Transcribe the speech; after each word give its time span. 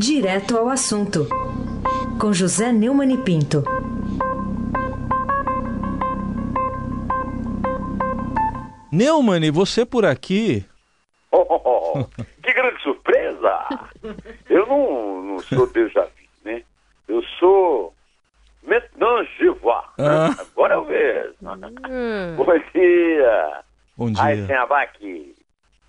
Direto 0.00 0.56
ao 0.56 0.70
assunto, 0.70 1.28
com 2.18 2.32
José 2.32 2.72
Neumann 2.72 3.12
e 3.12 3.18
Pinto. 3.18 3.62
Neumann, 8.90 9.50
você 9.50 9.84
por 9.84 10.06
aqui? 10.06 10.64
Oh, 11.30 11.44
oh, 11.46 11.60
oh, 11.66 12.04
que 12.42 12.50
grande 12.50 12.82
surpresa! 12.82 13.68
Eu 14.48 14.66
não, 14.66 15.22
não 15.22 15.38
sou 15.40 15.66
déjà 15.66 16.04
vu, 16.04 16.10
né? 16.46 16.62
Eu 17.06 17.22
sou 17.38 17.92
maintenant 18.66 19.22
je 19.38 19.50
vois. 19.50 19.84
Ah. 19.98 20.34
Agora 20.40 20.76
eu 20.76 20.84
vejo. 20.86 21.34
Bom 22.38 22.58
dia! 22.72 23.64
Bom 23.98 24.10
dia. 24.12 24.24
Aí, 24.24 24.50
Abac, 24.50 25.36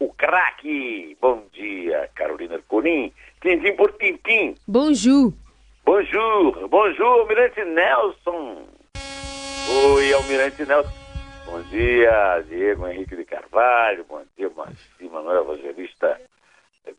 o 0.02 0.12
craque. 0.12 1.18
Bom 1.22 1.46
dia, 1.54 2.10
Carolina 2.14 2.60
Corim. 2.68 3.14
Tintim 3.42 3.76
por 3.76 3.92
tintim. 3.94 4.56
Bonjour. 4.68 5.34
Bonjour, 5.84 6.68
bonjour, 6.70 7.22
Almirante 7.22 7.66
Nelson. 7.66 8.68
Oi, 9.96 10.14
Almirante 10.14 10.64
Nelson. 10.64 10.92
Bom 11.48 11.60
dia, 11.64 12.44
Diego 12.48 12.88
Henrique 12.88 13.16
de 13.16 13.26
Carvalho. 13.26 14.06
Bom 14.08 14.22
dia, 14.38 14.48
Marci 14.56 15.10
Manuel 15.12 15.42
Evangelista 15.42 16.22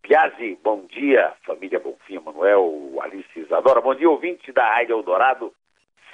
Piazzi. 0.03 0.59
Bom 0.65 0.85
dia, 0.87 1.33
família 1.47 1.79
Bonfim 1.79 2.19
Manuel, 2.19 2.93
Alice 3.01 3.39
Isadora. 3.39 3.81
Bom 3.81 3.95
dia, 3.95 4.11
ouvinte 4.11 4.51
da 4.51 4.67
Rádio 4.67 4.97
Eldorado 4.97 5.55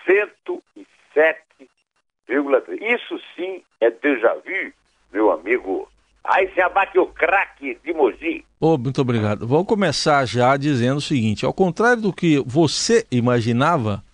107,3. 0.06 1.38
Isso 2.83 3.19
sim 3.34 3.64
é 3.80 3.91
déjà 3.91 4.34
vu, 4.34 4.72
meu 5.10 5.30
amigo. 5.30 5.88
Aí 6.28 6.52
se 6.52 6.60
abate 6.60 6.98
o 6.98 7.06
craque 7.06 7.78
de 7.82 7.95
Mogi. 7.95 8.45
Oh, 8.60 8.77
muito 8.77 9.00
obrigado. 9.00 9.46
Vamos 9.46 9.66
começar 9.66 10.27
já 10.27 10.55
dizendo 10.59 10.98
o 10.98 11.00
seguinte: 11.00 11.46
ao 11.46 11.55
contrário 11.55 12.02
do 12.02 12.12
que 12.12 12.39
você 12.47 13.06
imaginava, 13.11 14.05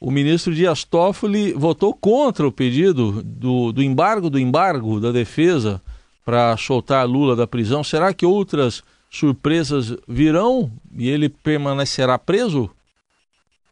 o 0.00 0.08
ministro 0.08 0.54
Dias 0.54 0.84
Toffoli 0.84 1.52
votou 1.52 1.92
contra 1.92 2.46
o 2.46 2.52
pedido 2.52 3.20
do, 3.20 3.72
do 3.72 3.82
embargo 3.82 4.30
do 4.30 4.38
embargo 4.38 5.00
da 5.00 5.10
defesa 5.10 5.82
para 6.24 6.56
soltar 6.56 7.04
Lula 7.04 7.34
da 7.34 7.48
prisão. 7.48 7.82
Será 7.82 8.14
que 8.14 8.24
outras 8.24 8.84
surpresas 9.10 9.96
virão 10.06 10.70
e 10.96 11.10
ele 11.10 11.28
permanecerá 11.28 12.16
preso? 12.16 12.70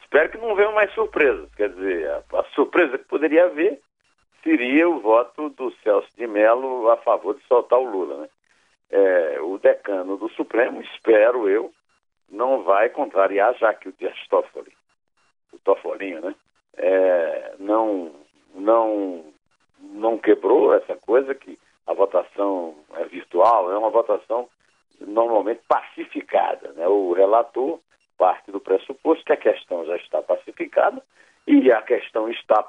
Espero 0.02 0.32
que 0.32 0.38
não 0.38 0.56
venham 0.56 0.74
mais 0.74 0.92
surpresas. 0.94 1.48
Quer 1.56 1.68
dizer, 1.68 2.10
a, 2.10 2.40
a 2.40 2.44
surpresa 2.56 2.98
que 2.98 3.04
poderia 3.04 3.44
haver 3.44 3.78
seria 4.44 4.88
o 4.88 5.00
voto 5.00 5.48
do 5.48 5.72
Celso 5.82 6.08
de 6.16 6.26
Mello 6.26 6.88
a 6.90 6.98
favor 6.98 7.34
de 7.34 7.42
soltar 7.46 7.80
o 7.80 7.90
Lula. 7.90 8.18
Né? 8.18 8.28
É, 8.90 9.40
o 9.40 9.58
decano 9.58 10.16
do 10.16 10.28
Supremo, 10.28 10.80
espero 10.82 11.48
eu, 11.48 11.72
não 12.30 12.62
vai 12.62 12.90
contrariar, 12.90 13.54
já 13.54 13.74
que 13.74 13.88
o 13.88 13.92
Dias 13.98 14.16
Toffoli, 14.28 14.72
o 15.52 15.58
Toffolinho, 15.58 16.20
né, 16.20 16.34
é, 16.76 17.54
não, 17.58 18.12
não, 18.54 19.24
não 19.80 20.18
quebrou 20.18 20.74
essa 20.74 20.94
coisa 20.96 21.34
que 21.34 21.58
a 21.86 21.94
votação 21.94 22.76
é 22.94 23.04
virtual, 23.06 23.72
é 23.72 23.78
uma 23.78 23.90
votação 23.90 24.48
normalmente 25.00 25.62
pacificada. 25.66 26.72
Né? 26.72 26.86
O 26.86 27.12
relator 27.12 27.80
parte 28.16 28.50
do 28.50 28.60
pressuposto 28.60 29.24
que 29.24 29.32
a 29.32 29.36
questão 29.36 29.84
já 29.86 29.96
está 29.96 30.22
pacificada 30.22 31.02
e 31.46 31.70
a 31.70 31.82
questão 31.82 32.28
está 32.30 32.62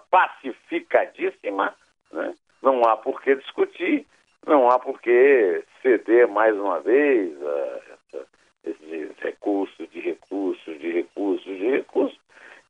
pacificadíssima, 0.81 1.75
né? 2.11 2.33
não 2.61 2.81
há 2.83 2.97
por 2.97 3.21
que 3.21 3.35
discutir, 3.35 4.05
não 4.45 4.69
há 4.69 4.79
por 4.79 4.99
que 5.01 5.63
ceder 5.81 6.27
mais 6.27 6.55
uma 6.55 6.79
vez 6.79 7.31
a 7.41 7.79
essa, 7.93 8.27
esses 8.63 9.17
recursos 9.19 9.89
de 9.89 9.99
recursos, 9.99 10.79
de 10.79 10.91
recursos, 10.91 11.45
de 11.45 11.69
recursos, 11.69 12.19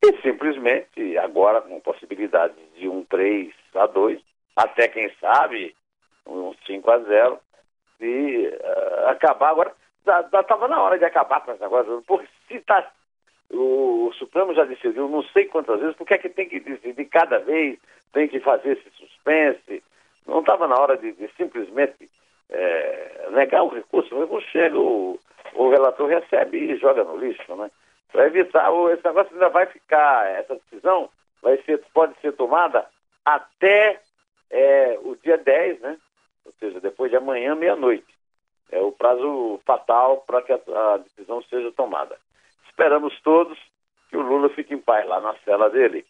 e 0.03 0.22
simplesmente 0.22 1.17
agora 1.17 1.61
com 1.61 1.80
possibilidade 1.80 2.53
de 2.77 2.88
um 2.88 3.04
3 3.05 3.54
a 3.76 3.88
2, 3.88 4.21
até 4.55 4.88
quem 4.88 5.10
sabe 5.20 5.76
um 6.27 6.54
5 6.65 6.92
a 6.92 6.99
0, 6.99 7.39
e 8.02 8.48
uh, 8.48 9.10
acabar 9.10 9.49
agora. 9.49 9.73
Estava 10.05 10.67
na 10.67 10.80
hora 10.80 10.99
de 10.99 11.05
acabar 11.05 11.42
com 11.42 11.52
esse 11.52 11.61
negócio, 11.61 12.04
porque 12.05 12.27
se 12.48 12.58
está 12.58 12.92
o, 13.52 14.11
Supremo 14.17 14.54
já 14.54 14.64
decidiu 14.64 15.10
não 15.10 15.23
sei 15.23 15.45
quantas 15.45 15.80
vezes, 15.80 15.95
por 15.95 16.08
que 16.08 16.14
é 16.14 16.17
que 16.17 16.30
tem 16.30 16.48
que 16.48 16.60
decidir 16.60 17.05
cada 17.05 17.39
vez, 17.39 17.77
tem 18.15 18.30
que 18.30 18.39
fazer 18.39 18.71
esse 18.71 18.89
suspense? 18.92 19.83
Não 20.26 20.39
estava 20.39 20.67
na 20.70 20.76
hora 20.76 20.98
de, 20.98 21.11
de 21.11 21.30
simplesmente 21.36 22.09
é, 22.49 23.27
negar 23.31 23.61
o 23.64 23.67
recurso, 23.67 24.15
o 24.15 24.21
recurso 24.21 24.48
chega, 24.49 24.80
o, 24.80 25.20
o 25.53 25.70
relator 25.70 26.08
recebe 26.08 26.58
e 26.58 26.77
joga 26.77 27.03
no 27.03 27.17
lixo, 27.17 27.55
né? 27.58 27.70
Para 28.11 28.27
evitar, 28.27 28.71
o, 28.71 28.89
esse 28.89 29.03
negócio 29.03 29.33
ainda 29.33 29.49
vai 29.49 29.65
ficar, 29.65 30.26
essa 30.27 30.55
decisão 30.55 31.09
vai 31.42 31.61
ser, 31.64 31.83
pode 31.93 32.17
ser 32.21 32.31
tomada 32.31 32.87
até 33.26 33.99
é, 34.49 34.97
o 35.03 35.17
dia 35.17 35.37
10, 35.37 35.82
né? 35.82 35.97
Ou 36.45 36.53
seja, 36.58 36.80
depois 36.80 37.11
de 37.11 37.17
amanhã, 37.17 37.53
meia-noite. 37.53 38.15
É 38.71 38.80
o 38.80 38.93
prazo 38.93 39.59
fatal 39.65 40.23
para 40.26 40.42
que 40.42 40.53
a, 40.53 40.59
a 40.93 40.97
decisão 40.97 41.42
seja 41.43 41.70
tomada. 41.73 42.17
Esperamos 42.70 43.20
todos 43.21 43.59
que 44.09 44.15
o 44.15 44.21
Lula 44.21 44.49
fique 44.49 44.73
em 44.73 44.80
paz 44.80 45.05
lá 45.05 45.20
na 45.20 45.36
cela 45.43 45.70
dele. 45.70 46.05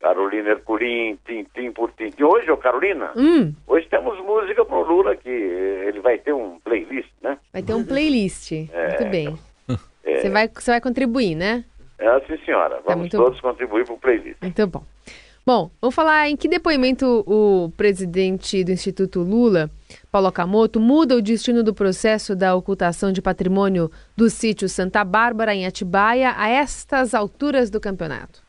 Carolina 0.00 0.50
Herculin, 0.50 1.18
tintim 1.26 1.72
por 1.72 1.92
tintim. 1.92 2.24
Hoje, 2.24 2.50
ô 2.50 2.56
Carolina, 2.56 3.12
Hum, 3.16 3.52
hoje 3.66 3.86
temos 3.88 4.18
música 4.24 4.64
pro 4.64 4.82
Lula 4.82 5.14
que 5.14 5.28
ele 5.28 6.00
vai 6.00 6.18
ter 6.18 6.32
um 6.32 6.58
playlist, 6.60 7.10
né? 7.22 7.38
vai 7.52 7.62
ter 7.62 7.74
um 7.74 7.84
playlist. 7.84 8.52
É. 8.52 8.88
Muito 8.88 9.10
bem. 9.10 9.38
É, 10.04 10.16
Você 10.22 10.30
vai, 10.30 10.48
você 10.48 10.70
vai 10.72 10.80
contribuir, 10.80 11.34
né? 11.34 11.64
é 11.98 12.08
assim, 12.08 12.36
senhora. 12.44 12.80
Vamos 12.84 13.00
muito 13.00 13.16
todos 13.16 13.40
contribuir 13.40 13.84
pro 13.84 13.96
playlist. 13.98 14.36
Muito 14.40 14.66
bom. 14.66 14.82
Bom, 15.46 15.70
vamos 15.80 15.94
falar 15.94 16.28
em 16.28 16.36
que 16.36 16.48
depoimento 16.48 17.24
o 17.26 17.70
presidente 17.76 18.62
do 18.64 18.72
Instituto 18.72 19.20
Lula, 19.20 19.70
Paulo 20.10 20.28
Okamoto, 20.28 20.78
muda 20.80 21.16
o 21.16 21.22
destino 21.22 21.62
do 21.62 21.74
processo 21.74 22.34
da 22.36 22.54
ocultação 22.54 23.10
de 23.12 23.20
patrimônio 23.22 23.90
do 24.16 24.28
sítio 24.30 24.68
Santa 24.68 25.02
Bárbara, 25.04 25.54
em 25.54 25.66
Atibaia, 25.66 26.34
a 26.36 26.48
estas 26.48 27.14
alturas 27.14 27.68
do 27.70 27.80
campeonato. 27.80 28.42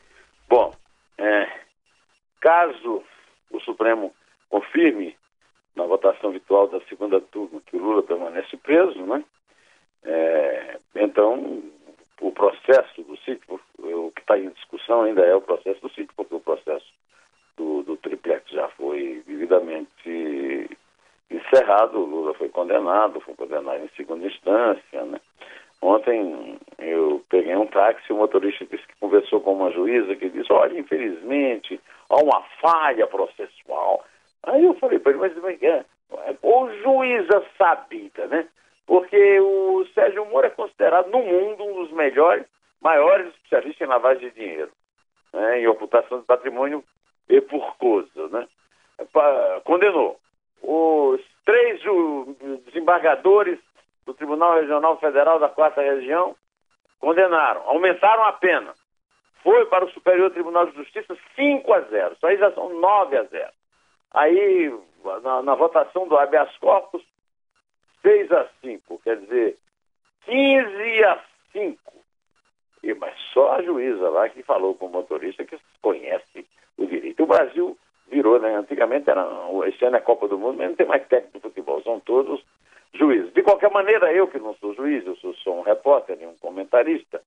Bom, 0.48 0.72
é, 1.22 1.48
caso 2.40 3.04
o 3.50 3.60
Supremo 3.60 4.12
confirme 4.50 5.16
na 5.76 5.84
votação 5.84 6.32
virtual 6.32 6.66
da 6.66 6.80
segunda 6.82 7.20
turma 7.20 7.62
que 7.64 7.76
o 7.76 7.80
Lula 7.80 8.02
permanece 8.02 8.56
preso, 8.56 8.98
né? 9.06 9.24
É, 10.04 10.78
então, 10.96 11.62
o 12.20 12.32
processo 12.32 13.02
do 13.02 13.16
sítio, 13.18 13.60
o 13.78 14.10
que 14.10 14.20
está 14.20 14.36
em 14.36 14.50
discussão 14.50 15.02
ainda 15.02 15.22
é 15.24 15.34
o 15.34 15.40
processo 15.40 15.80
do 15.80 15.88
sítio, 15.90 16.12
porque 16.16 16.34
o 16.34 16.40
processo 16.40 16.92
do, 17.56 17.84
do 17.84 17.96
triplex 17.96 18.50
já 18.50 18.68
foi 18.70 19.22
devidamente 19.24 20.76
encerrado, 21.30 21.98
o 21.98 22.04
Lula 22.04 22.34
foi 22.34 22.48
condenado, 22.48 23.20
foi 23.20 23.34
condenado 23.34 23.84
em 23.84 23.88
segunda 23.96 24.26
instância, 24.26 25.04
né? 25.04 25.20
Ontem 25.80 26.58
eu 26.78 27.24
peguei 27.28 27.56
um 27.56 27.66
táxi, 27.66 28.12
o 28.12 28.16
motorista 28.16 28.64
disse 28.66 28.86
que 28.86 28.94
uma 29.62 29.72
juíza 29.72 30.16
que 30.16 30.28
disse, 30.28 30.52
olha, 30.52 30.78
infelizmente, 30.78 31.80
há 32.08 32.16
uma 32.16 32.42
falha 32.60 33.06
processual. 33.06 34.04
Aí 34.42 34.64
eu 34.64 34.74
falei 34.74 34.98
para 34.98 35.12
ele, 35.12 35.20
mas 35.20 35.36
mas, 35.38 35.62
é, 35.62 35.84
juíza 36.82 37.44
sabida, 37.56 38.26
né? 38.26 38.48
Porque 38.86 39.40
o 39.40 39.86
Sérgio 39.94 40.26
Moro 40.26 40.46
é 40.46 40.50
considerado 40.50 41.08
no 41.10 41.22
mundo 41.22 41.64
um 41.64 41.82
dos 41.82 41.92
melhores, 41.92 42.44
maiores 42.80 43.28
especialistas 43.28 43.86
em 43.86 43.90
lavagem 43.90 44.28
de 44.28 44.34
dinheiro, 44.34 44.70
né? 45.32 45.60
em 45.60 45.66
ocultação 45.66 46.20
de 46.20 46.26
patrimônio 46.26 46.84
e 47.28 47.40
por 47.40 47.76
coisa, 47.76 48.28
né? 48.28 48.46
Condenou. 49.64 50.18
Os 50.62 51.20
três 51.44 51.80
desembargadores 52.66 53.58
do 54.04 54.14
Tribunal 54.14 54.54
Regional 54.60 54.98
Federal 54.98 55.38
da 55.38 55.48
Quarta 55.48 55.80
Região 55.80 56.36
condenaram, 57.00 57.62
aumentaram 57.66 58.24
a 58.24 58.32
pena. 58.32 58.74
Foi 59.42 59.66
para 59.66 59.84
o 59.84 59.90
Superior 59.90 60.30
Tribunal 60.30 60.66
de 60.66 60.76
Justiça 60.76 61.16
5 61.36 61.72
a 61.72 61.80
0. 61.80 62.14
Isso 62.14 62.26
aí 62.26 62.36
já 62.36 62.52
são 62.52 62.68
9 62.78 63.16
a 63.16 63.24
0. 63.24 63.50
Aí, 64.12 64.72
na, 65.22 65.42
na 65.42 65.54
votação 65.54 66.06
do 66.06 66.16
habeas 66.16 66.56
corpus, 66.58 67.02
6 68.02 68.30
a 68.32 68.48
5. 68.60 69.00
Quer 69.02 69.16
dizer, 69.18 69.56
15 70.26 71.04
a 71.04 71.24
5. 71.52 71.92
E, 72.82 72.94
mas 72.94 73.14
só 73.32 73.54
a 73.54 73.62
juíza 73.62 74.08
lá 74.10 74.28
que 74.28 74.42
falou 74.42 74.74
com 74.74 74.86
o 74.86 74.90
motorista 74.90 75.44
que 75.44 75.58
conhece 75.80 76.46
o 76.76 76.86
direito. 76.86 77.22
O 77.22 77.26
Brasil 77.26 77.76
virou, 78.08 78.38
né? 78.40 78.54
Antigamente 78.56 79.08
era. 79.08 79.26
Esse 79.66 79.84
ano 79.84 79.96
é 79.96 80.00
Copa 80.00 80.28
do 80.28 80.38
Mundo, 80.38 80.58
mas 80.58 80.68
não 80.68 80.76
tem 80.76 80.86
mais 80.86 81.06
técnico 81.06 81.38
de 81.38 81.42
futebol, 81.42 81.82
são 81.82 82.00
todos 82.00 82.44
juízes. 82.92 83.32
De 83.32 83.42
qualquer 83.42 83.70
maneira, 83.70 84.12
eu 84.12 84.26
que 84.28 84.38
não 84.38 84.54
sou 84.54 84.74
juiz, 84.74 85.06
eu 85.06 85.16
sou 85.16 85.34
só 85.34 85.52
um 85.52 85.62
repórter 85.62 86.18
e 86.20 86.26
um 86.26 86.34
comentarista, 86.36 87.22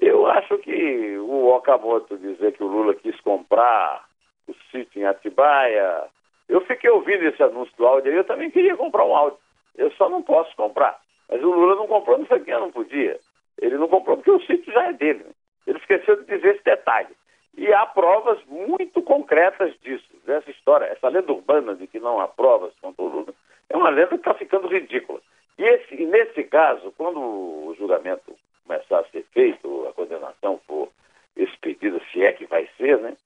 eu 0.00 0.26
acho 0.26 0.58
que 0.58 1.18
o 1.18 1.48
Okamoto 1.48 2.18
dizer 2.18 2.52
que 2.52 2.62
o 2.62 2.66
Lula 2.66 2.94
quis 2.94 3.18
comprar 3.20 4.04
o 4.46 4.54
sítio 4.70 5.00
em 5.00 5.04
Atibaia. 5.04 6.04
Eu 6.48 6.60
fiquei 6.62 6.90
ouvindo 6.90 7.24
esse 7.24 7.42
anúncio 7.42 7.74
do 7.76 7.86
áudio 7.86 8.10
aí, 8.10 8.18
eu 8.18 8.24
também 8.24 8.50
queria 8.50 8.76
comprar 8.76 9.04
um 9.04 9.16
áudio. 9.16 9.38
Eu 9.76 9.90
só 9.92 10.08
não 10.08 10.22
posso 10.22 10.54
comprar. 10.56 10.98
Mas 11.28 11.42
o 11.42 11.50
Lula 11.50 11.74
não 11.76 11.86
comprou, 11.86 12.18
não 12.18 12.26
foi 12.26 12.38
porque 12.38 12.52
eu 12.52 12.60
não 12.60 12.70
podia. 12.70 13.18
Ele 13.60 13.76
não 13.78 13.88
comprou 13.88 14.16
porque 14.16 14.30
o 14.30 14.40
sítio 14.40 14.72
já 14.72 14.88
é 14.88 14.92
dele. 14.92 15.24
Né? 15.24 15.30
Ele 15.66 15.78
esqueceu 15.78 16.16
de 16.16 16.26
dizer 16.26 16.54
esse 16.54 16.64
detalhe. 16.64 17.14
E 17.56 17.72
há 17.72 17.86
provas 17.86 18.38
muito 18.44 19.02
concretas 19.02 19.74
disso. 19.80 20.06
Essa 20.26 20.50
história, 20.50 20.86
essa 20.86 21.08
lenda 21.08 21.32
urbana 21.32 21.74
de 21.74 21.86
que 21.86 21.98
não 21.98 22.20
há 22.20 22.28
provas 22.28 22.72
contra 22.80 23.02
o 23.02 23.08
Lula, 23.08 23.34
é 23.70 23.76
uma 23.76 23.88
lenda 23.88 24.10
que 24.10 24.16
está 24.16 24.34
ficando 24.34 24.68
ridícula. 24.68 25.20
E, 25.58 25.64
esse, 25.64 26.04
nesse 26.04 26.44
caso, 26.44 26.92
quando 26.98 27.18
o 27.18 27.74
julgamento 27.78 28.36
começar 28.66 29.00
a 29.00 29.04
ser 29.10 29.24
feito, 29.32 29.86
a 29.88 29.92
condenação 29.92 30.60
for 30.66 30.88
expedida, 31.36 32.00
se 32.12 32.22
é 32.22 32.32
que 32.32 32.46
vai 32.46 32.68
ser, 32.76 32.98
né? 32.98 33.16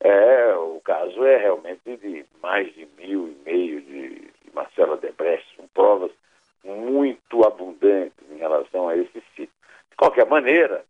É, 0.00 0.54
o 0.54 0.80
caso 0.82 1.24
é 1.24 1.36
realmente 1.36 1.96
de 1.96 2.24
mais 2.42 2.72
de 2.74 2.86
mil 2.98 3.28
e 3.28 3.36
meio 3.44 3.80
de, 3.82 4.08
de 4.20 4.54
Marcela 4.54 4.96
Debrecht, 4.96 5.46
com 5.56 5.68
provas 5.68 6.10
muito 6.64 7.44
abundantes 7.44 8.12
em 8.30 8.36
relação 8.36 8.88
a 8.88 8.96
esse 8.96 9.22
sítio. 9.36 9.52
De 9.90 9.96
qualquer 9.96 10.26
maneira, 10.26 10.84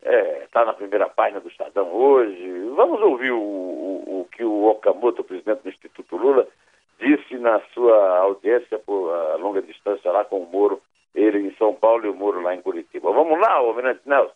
está 0.00 0.10
é, 0.10 0.46
tá 0.52 0.64
na 0.64 0.74
primeira 0.74 1.08
página 1.08 1.40
do 1.40 1.48
Estadão 1.48 1.92
hoje. 1.92 2.70
Vamos 2.76 3.00
ouvir 3.00 3.32
o, 3.32 3.40
o, 3.40 4.20
o, 4.20 4.28
que 4.30 4.44
o 4.44 4.64
Okamoto, 4.66 5.24
presidente 5.24 5.62
do 5.62 5.68
Instituto 5.68 6.16
Lula, 6.16 6.46
disse 7.00 7.36
na 7.38 7.60
sua 7.74 8.18
audiência 8.18 8.78
por 8.78 9.10
longa 9.38 9.60
distância 9.60 10.10
lá 10.10 10.24
com 10.24 10.40
o 10.40 10.46
Moro, 10.46 10.80
ele 11.14 11.38
em 11.38 11.54
São 11.56 11.74
Paulo 11.74 12.06
e 12.06 12.08
o 12.08 12.14
Moro 12.14 12.40
lá 12.40 12.54
em 12.54 12.62
Curitiba. 12.62 13.10
Vamos 13.12 13.40
lá, 13.40 13.54
Almirante 13.54 14.02
Nelson. 14.06 14.32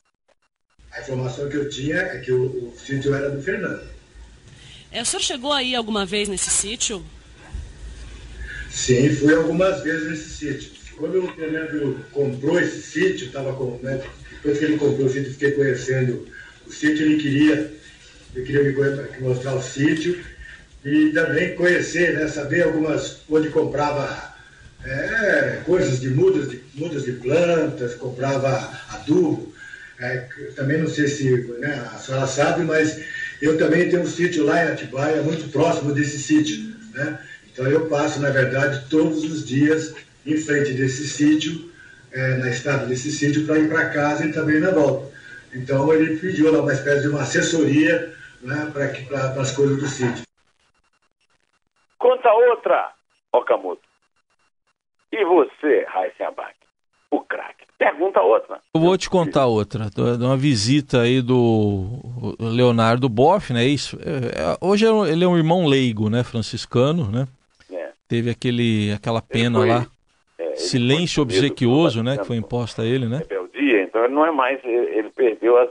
A 0.92 1.00
informação 1.00 1.48
que 1.48 1.56
eu 1.56 1.68
tinha 1.80 1.96
é 1.96 2.18
que 2.18 2.32
o, 2.32 2.44
o 2.44 2.74
sítio 2.78 3.14
era 3.14 3.30
do 3.30 3.42
Fernando. 3.42 3.82
É, 4.92 5.02
o 5.02 5.04
senhor 5.06 5.22
chegou 5.22 5.52
aí 5.52 5.74
alguma 5.74 6.04
vez 6.04 6.28
nesse 6.28 6.50
sítio? 6.50 7.04
Sim, 8.70 9.14
fui 9.14 9.34
algumas 9.34 9.82
vezes 9.82 10.10
nesse 10.10 10.30
sítio. 10.30 10.70
Quando 10.96 11.24
o 11.24 11.32
Fernando 11.34 12.04
comprou 12.12 12.60
esse 12.60 12.82
sítio, 12.82 13.30
tava 13.30 13.54
com, 13.54 13.78
né, 13.82 14.02
depois 14.32 14.58
que 14.58 14.64
ele 14.64 14.76
comprou 14.76 15.06
o 15.06 15.10
sítio, 15.10 15.32
fiquei 15.32 15.52
conhecendo 15.52 16.28
o 16.66 16.72
sítio, 16.72 17.06
ele 17.06 17.22
queria, 17.22 17.72
ele 18.34 18.46
queria 18.46 18.64
me 18.64 19.20
mostrar 19.20 19.54
o 19.54 19.62
sítio 19.62 20.22
e 20.84 21.10
também 21.10 21.54
conhecer, 21.54 22.14
né, 22.14 22.28
saber 22.28 22.62
algumas, 22.62 23.20
onde 23.28 23.48
comprava 23.48 24.34
é, 24.84 25.62
coisas 25.64 26.00
de 26.00 26.10
mudas, 26.10 26.50
de 26.50 26.60
mudas 26.74 27.04
de 27.04 27.12
plantas, 27.12 27.94
comprava 27.94 28.78
adubo. 28.90 29.54
É, 30.00 30.26
também 30.56 30.78
não 30.78 30.86
sei 30.86 31.06
se 31.08 31.30
né, 31.58 31.88
a 31.92 31.98
senhora 31.98 32.26
sabe, 32.26 32.64
mas 32.64 33.04
eu 33.42 33.58
também 33.58 33.90
tenho 33.90 34.02
um 34.02 34.06
sítio 34.06 34.44
lá 34.44 34.64
em 34.64 34.68
Atibaia, 34.68 35.22
muito 35.22 35.52
próximo 35.52 35.92
desse 35.92 36.18
sítio. 36.18 36.74
Né? 36.94 37.18
Então 37.52 37.66
eu 37.66 37.86
passo, 37.86 38.18
na 38.20 38.30
verdade, 38.30 38.88
todos 38.88 39.22
os 39.24 39.46
dias 39.46 39.94
em 40.24 40.38
frente 40.38 40.72
desse 40.72 41.06
sítio, 41.06 41.70
é, 42.12 42.36
na 42.38 42.48
estrada 42.48 42.86
desse 42.86 43.12
sítio, 43.12 43.46
para 43.46 43.58
ir 43.58 43.68
para 43.68 43.90
casa 43.90 44.26
e 44.26 44.32
também 44.32 44.58
na 44.58 44.70
volta. 44.70 45.12
Então 45.52 45.92
ele 45.92 46.18
pediu 46.18 46.50
lá 46.50 46.62
uma 46.62 46.72
espécie 46.72 47.02
de 47.02 47.08
uma 47.08 47.22
assessoria 47.22 48.14
né, 48.40 48.70
para 48.72 49.40
as 49.40 49.54
coisas 49.54 49.78
do 49.78 49.86
sítio. 49.86 50.24
Conta 51.98 52.32
outra, 52.32 52.94
Okamoto. 53.32 53.82
E 55.12 55.24
você, 55.24 55.84
Raíssa 55.88 56.28
Abac, 56.28 56.54
o 57.10 57.20
craque? 57.20 57.69
Pergunta 57.80 58.20
outra. 58.20 58.60
Eu 58.74 58.80
vou 58.82 58.98
te 58.98 59.08
contar 59.08 59.46
outra. 59.46 59.88
De 59.88 60.22
uma 60.22 60.36
visita 60.36 61.00
aí 61.00 61.22
do 61.22 61.86
Leonardo 62.38 63.08
Boff, 63.08 63.54
né? 63.54 63.64
Isso. 63.64 63.98
É, 64.04 64.42
é, 64.42 64.58
hoje 64.60 64.84
é 64.84 64.90
ele 65.10 65.24
é 65.24 65.26
um 65.26 65.38
irmão 65.38 65.64
leigo, 65.64 66.10
né? 66.10 66.22
Franciscano, 66.22 67.10
né? 67.10 67.26
É. 67.72 67.88
Teve 68.06 68.28
aquele, 68.28 68.92
aquela 68.92 69.22
pena 69.22 69.60
foi, 69.60 69.68
lá. 69.70 69.86
É, 70.38 70.56
silêncio 70.56 71.22
obsequioso, 71.22 72.02
né? 72.02 72.18
Que 72.18 72.26
foi 72.26 72.36
imposta 72.36 72.82
a 72.82 72.84
ele, 72.84 73.06
né? 73.06 73.20
Rebeldia, 73.20 73.82
então 73.84 74.04
ele 74.04 74.12
não 74.12 74.26
é 74.26 74.30
mais. 74.30 74.62
Ele 74.62 75.08
perdeu 75.16 75.56
as, 75.56 75.70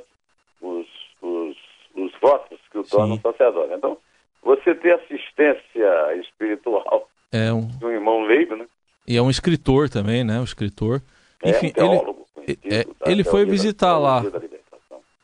os, 0.64 0.88
os, 1.22 1.56
os 1.96 2.12
votos 2.20 2.58
que 2.72 2.80
o 2.80 2.84
tornam 2.84 3.20
sacerdote. 3.20 3.72
Então 3.76 4.00
você 4.42 4.74
ter 4.74 4.96
assistência 4.96 6.16
espiritual 6.20 7.08
é 7.32 7.54
um... 7.54 7.68
de 7.68 7.86
um 7.86 7.92
irmão 7.92 8.24
leigo, 8.24 8.56
né? 8.56 8.66
E 9.08 9.16
é 9.16 9.22
um 9.22 9.30
escritor 9.30 9.90
também, 9.90 10.24
né? 10.24 10.40
Um 10.40 10.44
escritor. 10.44 11.04
É 11.44 11.50
Enfim, 11.50 11.68
é 11.76 11.84
um 11.84 11.90
teólogo 11.90 12.20
ele, 12.48 12.60
é, 12.66 13.12
ele 13.12 13.24
foi 13.24 13.46
visitar 13.46 13.98
lá. 13.98 14.24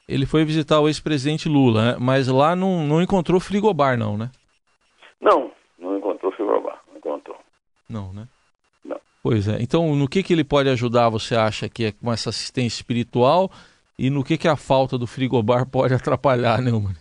Ele 0.08 0.26
foi 0.26 0.46
visitar 0.46 0.80
o 0.80 0.88
ex-presidente 0.88 1.50
Lula, 1.50 1.94
né? 1.94 1.98
mas 2.00 2.28
lá 2.28 2.56
não, 2.56 2.86
não 2.86 3.02
encontrou 3.02 3.40
frigobar, 3.40 3.98
não, 3.98 4.16
né? 4.16 4.30
Não, 5.20 5.52
não 5.80 5.98
encontrou 5.98 6.32
frigobar, 6.32 6.80
não 6.92 6.98
encontrou. 6.98 7.38
Não, 7.90 8.14
né? 8.14 8.28
Não. 8.84 9.00
Pois 9.24 9.48
é. 9.48 9.58
Então, 9.60 9.96
no 9.96 10.08
que, 10.08 10.22
que 10.22 10.32
ele 10.32 10.44
pode 10.44 10.70
ajudar, 10.70 11.10
você 11.10 11.36
acha 11.36 11.68
que 11.68 11.86
é 11.86 11.92
com 11.92 12.14
essa 12.14 12.30
assistência 12.30 12.78
espiritual 12.78 13.50
e 13.98 14.12
no 14.12 14.24
que, 14.24 14.38
que 14.38 14.48
a 14.48 14.56
falta 14.56 14.96
do 14.96 15.08
frigobar 15.08 15.66
pode 15.72 15.94
atrapalhar, 15.96 16.62
Neumann? 16.62 16.94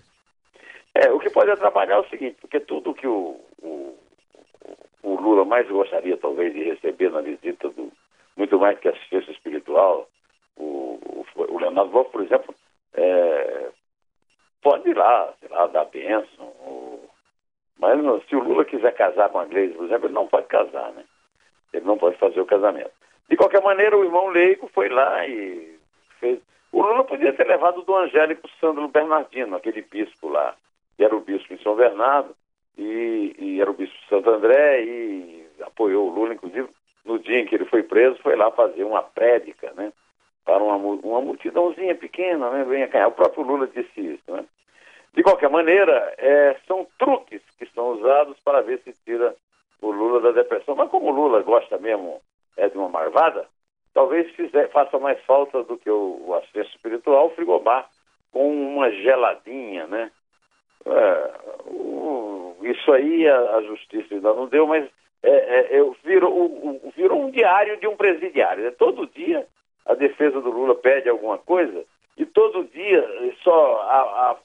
É, 0.94 1.10
o 1.12 1.18
que 1.18 1.28
pode 1.28 1.50
atrapalhar 1.50 1.96
é 1.96 1.98
o 1.98 2.08
seguinte, 2.08 2.36
porque 2.40 2.60
tudo 2.60 2.94
que 2.94 3.06
o, 3.06 3.38
o, 3.60 3.98
o 5.02 5.20
Lula 5.20 5.44
mais 5.44 5.68
gostaria, 5.68 6.16
talvez, 6.16 6.54
de 6.54 6.62
receber 6.62 7.10
na 7.10 7.20
visita 7.20 7.68
do. 7.68 7.92
Muito 8.36 8.58
mais 8.58 8.78
que 8.78 8.88
assistência 8.88 9.30
espiritual, 9.30 10.08
o, 10.56 10.98
o, 11.04 11.26
o 11.36 11.58
Leonardo 11.58 11.90
Wolff, 11.90 12.10
por 12.10 12.22
exemplo, 12.22 12.54
é, 12.94 13.70
pode 14.62 14.88
ir 14.88 14.96
lá, 14.96 15.32
sei 15.40 15.48
lá, 15.48 15.66
dar 15.66 15.84
bênção. 15.86 16.52
Mas 17.78 18.00
se 18.26 18.34
o 18.34 18.42
Lula 18.42 18.64
quiser 18.64 18.94
casar 18.94 19.28
com 19.28 19.38
a 19.38 19.44
Gleisi, 19.44 19.74
por 19.74 19.86
exemplo, 19.86 20.06
ele 20.06 20.14
não 20.14 20.26
pode 20.26 20.46
casar, 20.46 20.92
né? 20.92 21.04
Ele 21.72 21.84
não 21.84 21.98
pode 21.98 22.16
fazer 22.16 22.40
o 22.40 22.46
casamento. 22.46 22.92
De 23.28 23.36
qualquer 23.36 23.62
maneira, 23.62 23.96
o 23.96 24.04
irmão 24.04 24.28
Leico 24.28 24.68
foi 24.68 24.88
lá 24.88 25.26
e 25.26 25.78
fez. 26.20 26.40
O 26.72 26.82
Lula 26.82 27.04
podia 27.04 27.32
ter 27.32 27.46
levado 27.46 27.82
do 27.82 27.94
Angélico 27.94 28.48
Sandro 28.60 28.88
Bernardino, 28.88 29.56
aquele 29.56 29.82
bispo 29.82 30.28
lá, 30.28 30.56
que 30.96 31.04
era 31.04 31.14
o 31.14 31.20
bispo 31.20 31.52
em 31.52 31.58
São 31.58 31.74
Bernardo, 31.76 32.34
e, 32.76 33.34
e 33.38 33.60
era 33.60 33.70
o 33.70 33.74
bispo 33.74 33.96
de 33.96 34.08
Santo 34.08 34.30
André, 34.30 34.82
e 34.82 35.46
apoiou 35.62 36.08
o 36.08 36.12
Lula, 36.12 36.34
inclusive, 36.34 36.68
no 37.04 37.18
dia 37.18 37.40
em 37.40 37.46
que 37.46 37.54
ele 37.54 37.66
foi 37.66 37.82
preso, 37.82 38.18
foi 38.22 38.36
lá 38.36 38.50
fazer 38.50 38.84
uma 38.84 39.02
prédica, 39.02 39.72
né? 39.74 39.92
Para 40.44 40.62
uma, 40.62 40.76
uma 40.76 41.20
multidãozinha 41.20 41.94
pequena, 41.94 42.50
né? 42.50 42.86
Cá. 42.88 43.08
O 43.08 43.12
próprio 43.12 43.44
Lula 43.44 43.66
disse 43.66 44.00
isso, 44.00 44.32
né? 44.32 44.44
De 45.14 45.22
qualquer 45.22 45.48
maneira, 45.48 46.14
é, 46.18 46.56
são 46.66 46.86
truques 46.98 47.42
que 47.58 47.66
são 47.66 47.92
usados 47.92 48.36
para 48.44 48.62
ver 48.62 48.80
se 48.80 48.92
tira 49.04 49.34
o 49.80 49.90
Lula 49.90 50.20
da 50.20 50.32
depressão. 50.32 50.74
Mas 50.74 50.90
como 50.90 51.06
o 51.06 51.14
Lula 51.14 51.40
gosta 51.42 51.78
mesmo 51.78 52.20
é 52.56 52.68
de 52.68 52.76
uma 52.76 52.88
marvada, 52.88 53.46
talvez 53.92 54.30
fizer, 54.34 54.68
faça 54.70 54.98
mais 54.98 55.20
falta 55.24 55.62
do 55.62 55.78
que 55.78 55.90
o, 55.90 56.20
o 56.26 56.34
assistente 56.34 56.74
espiritual, 56.74 57.26
o 57.26 57.34
frigobar, 57.34 57.88
com 58.32 58.50
uma 58.50 58.90
geladinha, 58.90 59.86
né? 59.86 60.10
É, 60.84 61.30
o, 61.66 62.56
isso 62.62 62.92
aí 62.92 63.28
a, 63.28 63.56
a, 63.56 63.62
justiça 63.62 64.14
ainda 64.14 64.34
não 64.34 64.46
deu, 64.48 64.66
mas 64.66 64.90
é, 65.24 65.76
é, 65.76 65.78
é 65.78 65.90
virou, 66.04 66.80
virou 66.96 67.24
um 67.24 67.30
diário 67.30 67.76
de 67.78 67.86
um 67.86 67.96
presidiário. 67.96 68.64
Né? 68.64 68.70
Todo 68.70 69.06
dia 69.06 69.46
a 69.86 69.94
defesa 69.94 70.40
do 70.40 70.50
Lula 70.50 70.74
pede 70.74 71.08
alguma 71.08 71.38
coisa 71.38 71.84
e 72.16 72.24
todo 72.24 72.64
dia 72.64 73.06
só, 73.42 73.82
a, 73.82 74.30
a, 74.30 74.36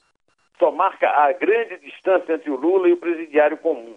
só 0.58 0.70
marca 0.70 1.08
a 1.08 1.32
grande 1.32 1.78
distância 1.78 2.34
entre 2.34 2.50
o 2.50 2.56
Lula 2.56 2.88
e 2.88 2.92
o 2.92 2.98
presidiário 2.98 3.56
comum. 3.56 3.96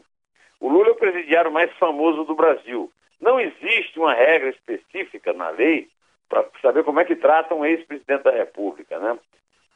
O 0.60 0.70
Lula 0.70 0.90
é 0.90 0.92
o 0.92 0.96
presidiário 0.96 1.52
mais 1.52 1.72
famoso 1.74 2.24
do 2.24 2.36
Brasil. 2.36 2.92
Não 3.20 3.40
existe 3.40 4.00
uma 4.00 4.14
regra 4.14 4.50
específica 4.50 5.34
na 5.34 5.50
lei 5.50 5.88
para 6.30 6.46
saber 6.62 6.84
como 6.84 7.00
é 7.00 7.06
que 7.06 7.16
trata 7.16 7.54
um 7.54 7.66
ex-presidente 7.66 8.24
da 8.24 8.32
República, 8.32 8.98
né? 9.00 9.18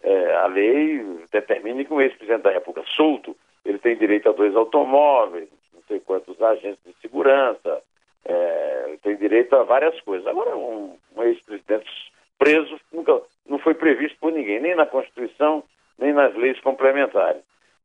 é, 0.02 0.36
a 0.36 0.48
lei 0.48 1.04
determina 1.32 1.84
que 1.84 1.94
um 1.94 2.02
ex-presidente 2.02 2.44
da 2.44 2.52
República 2.52 2.88
solto, 2.96 3.36
ele 3.66 3.78
tem 3.80 3.98
direito 3.98 4.30
a 4.30 4.32
dois 4.32 4.56
automóveis, 4.56 5.50
sei 5.88 6.00
quantos 6.00 6.41
agentes 6.41 6.84
de 6.86 6.94
segurança, 7.01 7.82
é, 8.25 8.98
tem 9.01 9.15
direito 9.15 9.56
a 9.56 9.63
várias 9.63 10.00
coisas. 10.01 10.27
Agora, 10.27 10.56
um, 10.56 10.98
um 11.15 11.24
ex-presidente 11.24 11.89
preso 12.38 12.79
nunca 12.91 13.22
não 13.46 13.58
foi 13.60 13.74
previsto 13.74 14.17
por 14.20 14.32
ninguém, 14.32 14.60
nem 14.60 14.75
na 14.75 14.86
Constituição, 14.86 15.63
nem 15.98 16.13
nas 16.13 16.36
leis 16.36 16.60
complementares. 16.60 17.41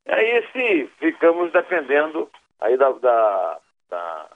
Aí 0.06 0.44
se 0.52 0.87
ficamos 0.99 1.52
dependendo 1.52 2.28
aí 2.61 2.76
da, 2.76 2.90
da, 2.90 3.59
da, 3.88 4.28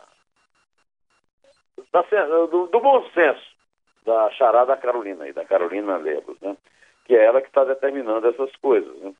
da 1.92 2.02
do, 2.46 2.66
do, 2.68 2.80
bom 2.80 3.04
senso 3.10 3.56
da 4.04 4.30
charada 4.30 4.76
Carolina, 4.76 5.32
da 5.32 5.44
Carolina 5.44 5.96
Lebos, 5.96 6.40
né? 6.40 6.56
que 7.04 7.16
é 7.16 7.24
ela 7.24 7.40
que 7.40 7.48
está 7.48 7.64
determinando 7.64 8.28
essas 8.28 8.54
coisas. 8.56 8.96
Né? 9.00 9.12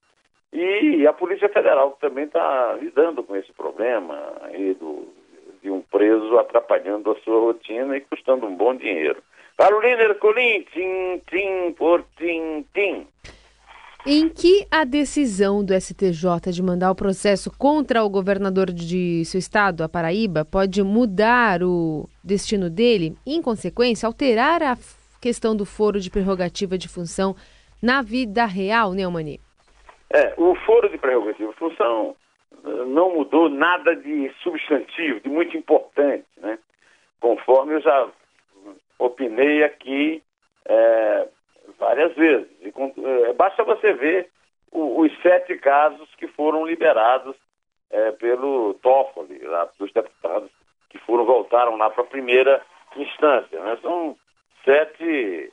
E 0.52 1.06
a 1.06 1.12
Polícia 1.12 1.48
Federal 1.48 1.96
também 2.00 2.24
está 2.24 2.78
lidando 2.80 3.22
com 3.22 3.36
esse 3.36 3.52
problema 3.52 4.32
aí 4.42 4.74
do, 4.74 5.08
de 5.62 5.70
um 5.70 5.82
preso 5.82 6.38
atrapalhando 6.38 7.10
a 7.10 7.20
sua 7.20 7.40
rotina 7.40 7.96
e 7.96 8.00
custando 8.00 8.46
um 8.46 8.56
bom 8.56 8.74
dinheiro. 8.74 9.22
Carolina 9.56 10.02
Ercolim, 10.02 10.64
tim, 10.72 11.22
tim, 11.28 11.72
por 11.72 12.04
tim, 12.16 12.64
tim. 12.74 13.06
Em 14.08 14.28
que 14.28 14.64
a 14.70 14.84
decisão 14.84 15.64
do 15.64 15.74
STJ 15.74 16.52
de 16.52 16.62
mandar 16.62 16.92
o 16.92 16.94
processo 16.94 17.50
contra 17.50 18.04
o 18.04 18.08
governador 18.08 18.70
de 18.70 19.24
seu 19.24 19.38
estado, 19.38 19.82
a 19.82 19.88
Paraíba, 19.88 20.44
pode 20.44 20.80
mudar 20.82 21.60
o 21.62 22.08
destino 22.22 22.70
dele, 22.70 23.16
em 23.26 23.42
consequência, 23.42 24.06
alterar 24.06 24.62
a 24.62 24.78
questão 25.20 25.56
do 25.56 25.64
foro 25.64 25.98
de 25.98 26.08
prerrogativa 26.08 26.78
de 26.78 26.86
função 26.86 27.34
na 27.82 28.00
vida 28.00 28.44
real, 28.44 28.92
Neumani? 28.92 29.40
É, 30.10 30.34
o 30.36 30.54
foro 30.54 30.88
de 30.88 30.98
prerrogativa 30.98 31.50
de 31.50 31.58
função 31.58 32.16
eh, 32.64 32.84
não 32.86 33.14
mudou 33.14 33.48
nada 33.48 33.94
de 33.96 34.32
substantivo, 34.42 35.20
de 35.20 35.28
muito 35.28 35.56
importante, 35.56 36.26
né? 36.36 36.58
Conforme 37.20 37.75
eu 37.75 37.80
já 37.80 38.08
opinei 38.98 39.64
aqui 39.64 40.22
é, 40.64 41.28
várias 41.78 42.14
vezes. 42.14 42.48
E, 42.60 42.72
é, 43.28 43.32
basta 43.32 43.64
você 43.64 43.92
ver 43.92 44.30
o, 44.70 45.00
os 45.00 45.22
sete 45.22 45.56
casos 45.56 46.08
que 46.16 46.26
foram 46.28 46.66
liberados 46.66 47.36
é, 47.90 48.12
pelo 48.12 48.75
Toffoli, 48.75 49.38
lá, 49.38 49.68
dos 49.78 49.92
deputados 49.92 50.50
que 50.88 50.98
foram 50.98 51.25
voltaram 51.25 51.76
lá 51.76 51.90
para 51.90 52.04
a 52.04 52.06
primeira 52.06 52.62
instância. 52.96 53.60
Né? 53.60 53.78
São 53.82 54.16
sete 54.64 55.52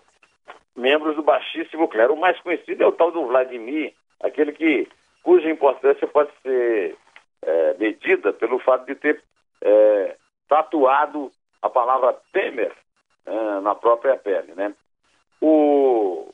membros 0.75 1.15
do 1.15 1.23
baixíssimo 1.23 1.87
clero. 1.87 2.13
O 2.13 2.19
mais 2.19 2.39
conhecido 2.41 2.83
é 2.83 2.87
o 2.87 2.91
tal 2.91 3.11
do 3.11 3.25
Vladimir, 3.27 3.93
aquele 4.23 4.51
que 4.53 4.87
cuja 5.21 5.49
importância 5.49 6.07
pode 6.07 6.31
ser 6.41 6.97
é, 7.41 7.75
medida 7.77 8.33
pelo 8.33 8.59
fato 8.59 8.85
de 8.85 8.95
ter 8.95 9.21
é, 9.61 10.15
tatuado 10.47 11.31
a 11.61 11.69
palavra 11.69 12.17
Temer 12.31 12.73
é, 13.25 13.59
na 13.61 13.75
própria 13.75 14.17
pele, 14.17 14.53
né? 14.55 14.73
O, 15.41 16.33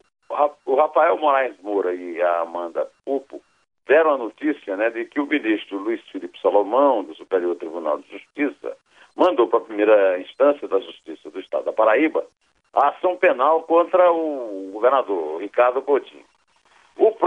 o 0.65 0.75
Rafael 0.75 1.17
Moraes 1.17 1.59
Moura 1.61 1.93
e 1.93 2.21
a 2.21 2.41
Amanda 2.41 2.87
Pupo 3.03 3.41
deram 3.87 4.13
a 4.13 4.17
notícia 4.17 4.77
né, 4.77 4.91
de 4.91 5.05
que 5.05 5.19
o 5.19 5.25
ministro 5.25 5.79
Luiz 5.79 5.99
Felipe 6.09 6.39
Salomão, 6.39 7.03
do 7.03 7.15
Superior 7.15 7.55
Tribunal 7.55 7.97
de 7.97 8.11
Justiça, 8.11 8.77
mandou 9.15 9.47
para 9.47 9.57
a 9.57 9.63
primeira 9.63 10.19
instância 10.19 10.67
da 10.67 10.79
Justiça 10.79 11.31
do 11.31 11.39
Estado 11.39 11.65
da 11.65 11.73
Paraíba 11.73 12.23
a 12.71 12.89
ação 12.89 13.17
penal 13.17 13.63
contra 13.63 14.11
o 14.11 14.69
governador 14.71 15.41
Ricardo 15.41 15.81
Coutinho. 15.81 16.23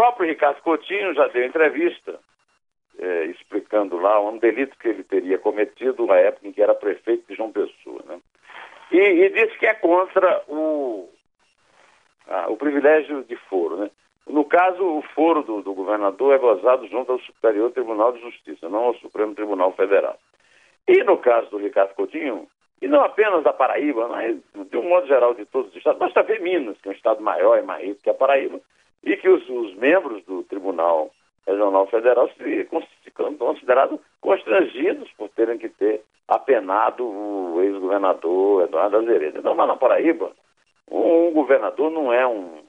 Próprio 0.02 0.30
Ricardo 0.30 0.60
Coutinho 0.62 1.14
já 1.14 1.28
deu 1.28 1.44
entrevista 1.44 2.18
é, 2.98 3.26
explicando 3.26 3.98
lá 3.98 4.20
um 4.20 4.36
delito 4.36 4.76
que 4.76 4.88
ele 4.88 5.04
teria 5.04 5.38
cometido 5.38 6.04
na 6.06 6.16
época 6.16 6.48
em 6.48 6.52
que 6.52 6.60
era 6.60 6.74
prefeito 6.74 7.28
de 7.28 7.36
João 7.36 7.52
Pessoa. 7.52 8.02
Né? 8.06 8.18
E, 8.90 8.98
e 8.98 9.30
disse 9.30 9.56
que 9.58 9.66
é 9.66 9.74
contra 9.74 10.42
o, 10.48 11.08
o 12.48 12.56
privilégio 12.56 13.22
de 13.22 13.36
foro. 13.48 13.76
Né? 13.76 13.90
No 14.26 14.44
caso, 14.44 14.82
o 14.82 15.02
foro 15.14 15.44
do, 15.44 15.62
do, 15.62 15.72
governador 15.72 16.34
é 16.34 16.38
gozado 16.38 16.84
junto 16.88 17.12
ao 17.12 17.20
Superior 17.20 17.70
Tribunal 17.70 18.10
de 18.10 18.22
Justiça, 18.22 18.68
não 18.68 18.86
ao 18.86 18.94
Supremo 18.96 19.36
Tribunal 19.36 19.72
Federal. 19.74 20.18
E 20.88 21.04
no 21.04 21.16
caso 21.18 21.48
do 21.48 21.58
Ricardo 21.58 21.94
Coutinho, 21.94 22.48
e 22.80 22.88
não 22.88 23.04
apenas 23.04 23.44
da 23.44 23.52
Paraíba, 23.52 24.08
mas 24.08 24.36
de 24.68 24.76
um 24.76 24.88
modo 24.88 25.06
geral 25.06 25.32
de 25.32 25.44
todos 25.46 25.70
os 25.70 25.76
estados, 25.76 26.00
basta 26.00 26.24
ver 26.24 26.40
Minas, 26.40 26.76
que 26.82 26.88
é 26.88 26.90
um 26.90 26.94
estado 26.94 27.22
maior 27.22 27.56
e 27.56 27.62
mais 27.62 27.86
rico 27.86 28.02
que 28.02 28.10
a 28.10 28.14
Paraíba, 28.14 28.60
e 29.04 29.16
que 29.16 29.28
os, 29.28 29.48
os 29.48 29.74
membros 29.76 30.24
do 30.24 30.42
Tribunal 30.44 31.10
Regional 31.46 31.86
Federal 31.88 32.28
se 32.30 32.68
considerados 33.38 34.00
constrangidos 34.20 35.10
por 35.18 35.28
terem 35.30 35.58
que 35.58 35.68
ter 35.68 36.02
apenado 36.28 37.04
o 37.04 37.60
ex-governador 37.62 38.64
Eduardo 38.64 38.98
Azeredo. 38.98 39.38
Então, 39.38 39.54
mas 39.54 39.68
na 39.68 39.76
Paraíba, 39.76 40.30
um 40.90 41.32
governador 41.32 41.90
não 41.90 42.12
é 42.12 42.26
um, 42.26 42.62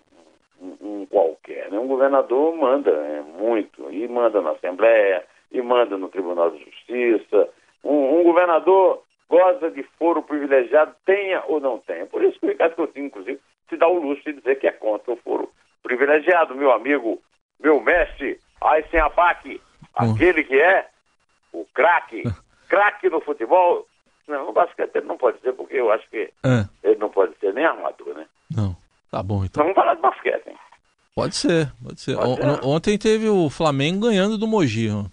um, 0.61 0.77
um 0.81 1.05
qualquer, 1.05 1.69
né? 1.71 1.77
Um 1.77 1.87
governador 1.87 2.55
manda 2.55 2.89
é, 2.89 3.21
muito, 3.21 3.91
e 3.91 4.07
manda 4.07 4.41
na 4.41 4.51
Assembleia, 4.51 5.23
e 5.51 5.61
manda 5.61 5.97
no 5.97 6.09
Tribunal 6.09 6.49
de 6.51 6.63
Justiça. 6.63 7.49
Um, 7.83 8.19
um, 8.19 8.23
governador 8.23 9.03
goza 9.29 9.69
de 9.69 9.83
foro 9.99 10.23
privilegiado, 10.23 10.95
tenha 11.05 11.43
ou 11.47 11.59
não 11.59 11.77
tenha. 11.79 12.05
Por 12.07 12.23
isso 12.23 12.39
que 12.39 12.47
o 12.47 12.49
Ricardo 12.49 12.75
Coutinho, 12.75 13.05
inclusive, 13.05 13.39
se 13.69 13.77
dá 13.77 13.87
o 13.87 13.99
luxo 13.99 14.23
de 14.23 14.33
dizer 14.33 14.59
que 14.59 14.67
é 14.67 14.71
contra 14.71 15.13
o 15.13 15.17
foro 15.17 15.49
privilegiado. 15.83 16.55
Meu 16.55 16.71
amigo, 16.71 17.21
meu 17.59 17.79
mestre, 17.79 18.39
aí 18.61 18.83
sem 18.89 18.99
abaque, 18.99 19.61
aquele 19.93 20.43
que 20.43 20.59
é 20.59 20.87
o 21.51 21.65
craque, 21.73 22.23
craque 22.67 23.09
no 23.09 23.21
futebol, 23.21 23.85
não, 24.27 24.47
no 24.47 24.53
basquete 24.53 24.95
ele 24.95 25.05
não 25.05 25.17
pode 25.17 25.39
ser, 25.41 25.53
porque 25.53 25.75
eu 25.75 25.91
acho 25.91 26.09
que 26.09 26.31
é. 26.43 26.65
ele 26.83 26.97
não 26.97 27.09
pode 27.09 27.37
ser 27.39 27.53
nem 27.53 27.65
armador, 27.65 28.15
né? 28.15 28.25
Não. 28.49 28.75
Tá 29.11 29.21
bom, 29.21 29.45
então. 29.45 29.61
Vamos 29.61 29.75
falar 29.75 29.93
de 29.93 30.01
basquete, 30.01 30.47
hein? 30.47 30.57
Pode 31.15 31.35
ser, 31.35 31.71
pode 31.83 32.01
ser. 32.01 32.15
Pode 32.15 32.41
ser. 32.41 32.65
Ontem 32.65 32.97
teve 32.97 33.29
o 33.29 33.47
Flamengo 33.47 34.07
ganhando 34.07 34.39
do 34.39 34.47
Mogi. 34.47 34.89
Ó. 34.89 35.05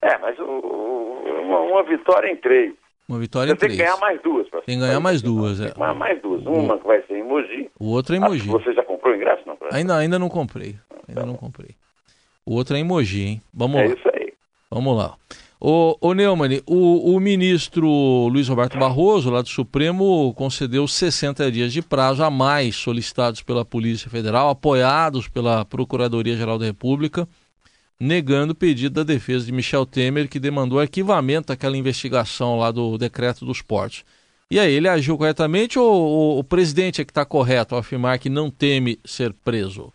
É, 0.00 0.16
mas 0.18 0.38
o, 0.38 0.44
uma, 0.44 1.60
uma, 1.60 1.82
vitória 1.82 2.30
em 2.30 2.36
três. 2.36 2.72
Uma 3.06 3.18
vitória 3.18 3.48
Você 3.48 3.52
em 3.52 3.58
três. 3.58 3.76
Tem 3.76 3.78
que 3.78 3.84
ganhar 3.84 3.98
mais 3.98 4.22
duas. 4.22 4.48
Pra 4.48 4.62
tem 4.62 4.76
que 4.76 4.80
ganhar 4.80 5.00
mais 5.00 5.20
duas, 5.20 5.60
é. 5.60 5.74
Mais, 5.76 5.96
mais 5.96 6.22
duas. 6.22 6.42
Uma 6.46 6.78
que 6.78 6.86
vai 6.86 7.02
ser 7.02 7.18
em 7.18 7.22
Mogi. 7.22 7.70
O 7.78 7.90
outro 7.90 8.14
é 8.14 8.18
em 8.18 8.20
Mogi. 8.20 8.48
Você 8.48 8.72
já 8.72 8.82
comprou 9.04 9.12
o 9.12 9.16
ingresso? 9.16 9.42
Não, 9.46 9.56
ainda, 9.70 9.96
ainda 9.96 10.18
não 10.18 10.28
comprei. 10.28 10.76
Ainda 11.06 11.20
tá 11.20 11.26
não 11.26 11.36
comprei. 11.36 11.76
O 12.46 12.54
outro 12.54 12.76
é 12.76 12.80
em 12.80 12.84
Mogi, 12.84 13.22
hein? 13.22 13.42
Vamos 13.52 13.80
é 13.80 13.84
lá. 13.84 13.90
É 13.90 13.94
isso 13.94 14.08
aí. 14.14 14.32
Vamos 14.70 14.96
lá. 14.96 15.14
Ô, 15.60 15.96
ô 16.00 16.12
Neumann, 16.12 16.60
o, 16.66 17.14
o 17.14 17.20
ministro 17.20 17.88
Luiz 18.28 18.48
Roberto 18.48 18.78
Barroso, 18.78 19.30
lá 19.30 19.40
do 19.40 19.48
Supremo, 19.48 20.34
concedeu 20.34 20.86
60 20.86 21.50
dias 21.50 21.72
de 21.72 21.80
prazo 21.80 22.22
a 22.22 22.30
mais 22.30 22.76
solicitados 22.76 23.40
pela 23.40 23.64
Polícia 23.64 24.10
Federal, 24.10 24.50
apoiados 24.50 25.28
pela 25.28 25.64
Procuradoria-Geral 25.64 26.58
da 26.58 26.66
República, 26.66 27.26
negando 27.98 28.52
o 28.52 28.56
pedido 28.56 28.96
da 28.96 29.04
defesa 29.04 29.46
de 29.46 29.52
Michel 29.52 29.86
Temer, 29.86 30.28
que 30.28 30.38
demandou 30.38 30.80
arquivamento 30.80 31.48
daquela 31.48 31.78
investigação 31.78 32.58
lá 32.58 32.70
do 32.70 32.98
decreto 32.98 33.46
dos 33.46 33.62
portos. 33.62 34.04
E 34.50 34.58
aí, 34.58 34.72
ele 34.72 34.88
agiu 34.88 35.16
corretamente 35.16 35.78
ou, 35.78 35.90
ou 35.90 36.38
o 36.38 36.44
presidente 36.44 37.00
é 37.00 37.04
que 37.04 37.10
está 37.10 37.24
correto 37.24 37.74
ao 37.74 37.80
afirmar 37.80 38.18
que 38.18 38.28
não 38.28 38.50
teme 38.50 38.98
ser 39.04 39.32
preso? 39.32 39.92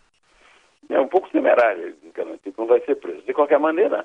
É 0.88 1.00
um 1.00 1.08
pouco 1.08 1.30
temerário, 1.30 1.94
que 2.42 2.52
não 2.58 2.66
vai 2.66 2.80
ser 2.80 2.96
preso. 2.96 3.22
De 3.22 3.32
qualquer 3.32 3.58
maneira, 3.58 4.04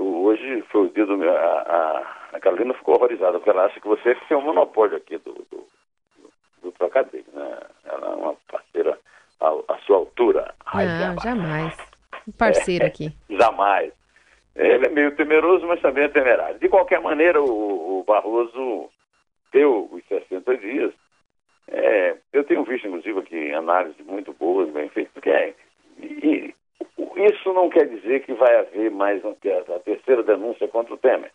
Hoje 0.00 0.62
foi 0.70 0.86
o 0.86 0.90
dia 0.90 1.06
do 1.06 1.16
meu. 1.16 1.30
A, 1.30 1.36
a, 1.40 2.36
a 2.36 2.40
Carolina 2.40 2.74
ficou 2.74 2.96
horrorizada, 2.96 3.38
porque 3.38 3.50
ela 3.50 3.64
acha 3.64 3.80
que 3.80 3.86
você 3.86 4.14
tem 4.28 4.36
um 4.36 4.42
monopólio 4.42 4.96
aqui 4.96 5.16
do, 5.18 5.32
do, 5.32 5.46
do, 5.50 6.30
do 6.62 6.72
trocadilho, 6.72 7.24
né? 7.32 7.58
Ela 7.84 8.06
é 8.08 8.14
uma 8.14 8.34
parceira 8.50 8.98
à, 9.40 9.48
à 9.68 9.78
sua 9.86 9.96
altura. 9.98 10.54
Ai, 10.66 10.86
Não, 10.86 10.98
jamais. 10.98 11.22
jamais. 11.22 11.76
Um 12.26 12.32
parceiro 12.32 12.84
é, 12.84 12.88
aqui. 12.88 13.12
jamais. 13.30 13.92
Ele 14.56 14.86
é 14.86 14.90
meio 14.90 15.14
temeroso, 15.14 15.66
mas 15.66 15.80
também 15.80 16.04
é 16.04 16.08
temerário. 16.08 16.58
De 16.58 16.68
qualquer 16.68 17.00
maneira, 17.00 17.40
o, 17.40 18.00
o 18.00 18.04
Barroso 18.04 18.90
deu 19.52 19.88
os 19.90 20.04
60 20.06 20.56
dias. 20.58 20.92
É, 21.68 22.16
eu 22.32 22.44
tenho 22.44 22.64
visto, 22.64 22.86
inclusive, 22.86 23.18
aqui 23.18 23.52
análises 23.52 24.04
muito 24.06 24.32
boas, 24.32 24.70
bem 24.70 24.88
feitas, 24.88 25.12
porque 25.12 25.30
é, 25.30 25.54
e, 25.98 26.54
isso 27.16 27.52
não 27.52 27.68
quer 27.68 27.86
dizer 27.88 28.24
que 28.24 28.32
vai 28.32 28.56
haver 28.56 28.90
mais 28.90 29.22
a 29.24 29.34
terceira 29.84 30.22
denúncia 30.22 30.68
contra 30.68 30.94
o 30.94 30.98
Temer. 30.98 31.32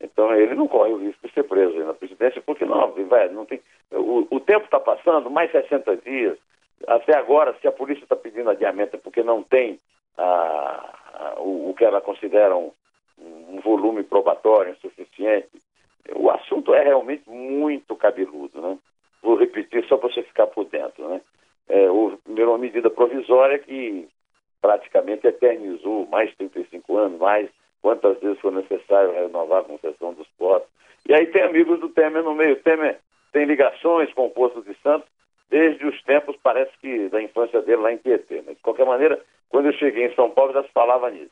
Então 0.00 0.34
ele 0.34 0.54
não 0.54 0.66
corre 0.66 0.92
o 0.92 0.98
risco 0.98 1.26
de 1.26 1.32
ser 1.32 1.44
preso 1.44 1.78
na 1.78 1.94
presidência, 1.94 2.42
porque 2.44 2.64
não, 2.64 2.92
vai, 3.06 3.28
não 3.28 3.46
tem. 3.46 3.60
O, 3.92 4.26
o 4.30 4.40
tempo 4.40 4.64
está 4.64 4.80
passando, 4.80 5.30
mais 5.30 5.50
60 5.52 5.96
dias. 5.98 6.36
Até 6.86 7.16
agora, 7.16 7.54
se 7.60 7.68
a 7.68 7.72
polícia 7.72 8.02
está 8.02 8.16
pedindo 8.16 8.50
adiamento 8.50 8.96
é 8.96 8.98
porque 8.98 9.22
não 9.22 9.42
tem 9.42 9.78
a, 10.18 10.22
a, 11.14 11.34
o, 11.40 11.70
o, 11.70 11.74
que 11.74 11.84
ela 11.84 12.00
considera 12.00 12.56
um, 12.56 12.72
um 13.18 13.60
volume 13.60 14.02
probatório 14.02 14.72
insuficiente. 14.72 15.48
O 16.14 16.30
assunto 16.30 16.74
é 16.74 16.82
realmente 16.82 17.28
muito 17.28 17.94
cabeludo, 17.96 18.60
né? 18.60 18.78
Vou 19.22 19.36
repetir 19.36 19.84
só 19.86 19.96
para 19.96 20.12
você 20.12 20.22
ficar 20.22 20.48
por 20.48 20.64
dentro, 20.64 21.08
né? 21.08 21.20
É, 21.68 21.90
houve 21.90 22.16
primeiro 22.18 22.50
uma 22.50 22.58
medida 22.58 22.90
provisória 22.90 23.58
que 23.58 24.08
praticamente 24.60 25.26
eternizou 25.26 26.06
mais 26.06 26.34
35 26.36 26.96
anos, 26.96 27.18
mais 27.18 27.48
quantas 27.80 28.18
vezes 28.20 28.40
foi 28.40 28.52
necessário 28.52 29.12
renovar 29.12 29.60
a 29.60 29.64
concessão 29.64 30.12
dos 30.14 30.26
postos. 30.38 30.70
E 31.08 31.14
aí 31.14 31.26
tem 31.26 31.42
amigos 31.42 31.80
do 31.80 31.88
Temer 31.88 32.22
no 32.22 32.34
meio. 32.34 32.62
Temer 32.62 32.98
tem 33.32 33.44
ligações 33.44 34.12
com 34.14 34.26
o 34.26 34.30
Poço 34.30 34.62
de 34.62 34.74
Santos 34.82 35.08
desde 35.50 35.84
os 35.84 36.02
tempos, 36.04 36.36
parece 36.42 36.72
que, 36.80 37.08
da 37.10 37.20
infância 37.20 37.60
dele 37.60 37.82
lá 37.82 37.92
em 37.92 37.98
Tietê. 37.98 38.42
Mas, 38.46 38.56
de 38.56 38.62
qualquer 38.62 38.86
maneira, 38.86 39.20
quando 39.50 39.66
eu 39.66 39.72
cheguei 39.74 40.06
em 40.06 40.14
São 40.14 40.30
Paulo 40.30 40.52
já 40.52 40.62
se 40.62 40.72
falava 40.72 41.10
nisso. 41.10 41.30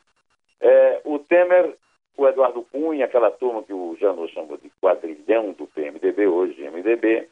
É, 0.59 1.01
o 1.05 1.17
Temer, 1.17 1.75
o 2.21 2.27
Eduardo 2.27 2.65
Cunha, 2.71 3.05
aquela 3.05 3.31
turma 3.31 3.63
que 3.63 3.73
o 3.73 3.95
Janot 3.99 4.33
chamou 4.33 4.57
de 4.57 4.69
quadrilhão 4.81 5.51
do 5.53 5.67
PMDB, 5.67 6.27
hoje 6.27 6.69
MDB, 6.69 7.27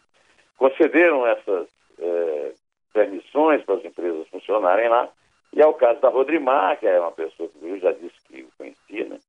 concederam 0.58 1.26
essas 1.28 1.68
é, 2.00 2.52
permissões 2.94 3.64
para 3.64 3.76
as 3.76 3.86
empresas 3.86 4.28
funcionarem 4.30 4.90
lá 4.90 5.10
e 5.54 5.62
é 5.62 5.66
o 5.66 5.74
caso 5.74 6.00
da 6.00 6.10
Rodrimar, 6.10 6.80
que 6.80 6.88
é 6.88 7.00
uma 7.00 7.12
pessoa 7.12 7.50
que 7.50 7.66
eu 7.66 7.80
já 7.80 7.92
disse 7.92 8.16
que 8.28 8.48
conhecia, 8.58 9.06
né? 9.06 9.20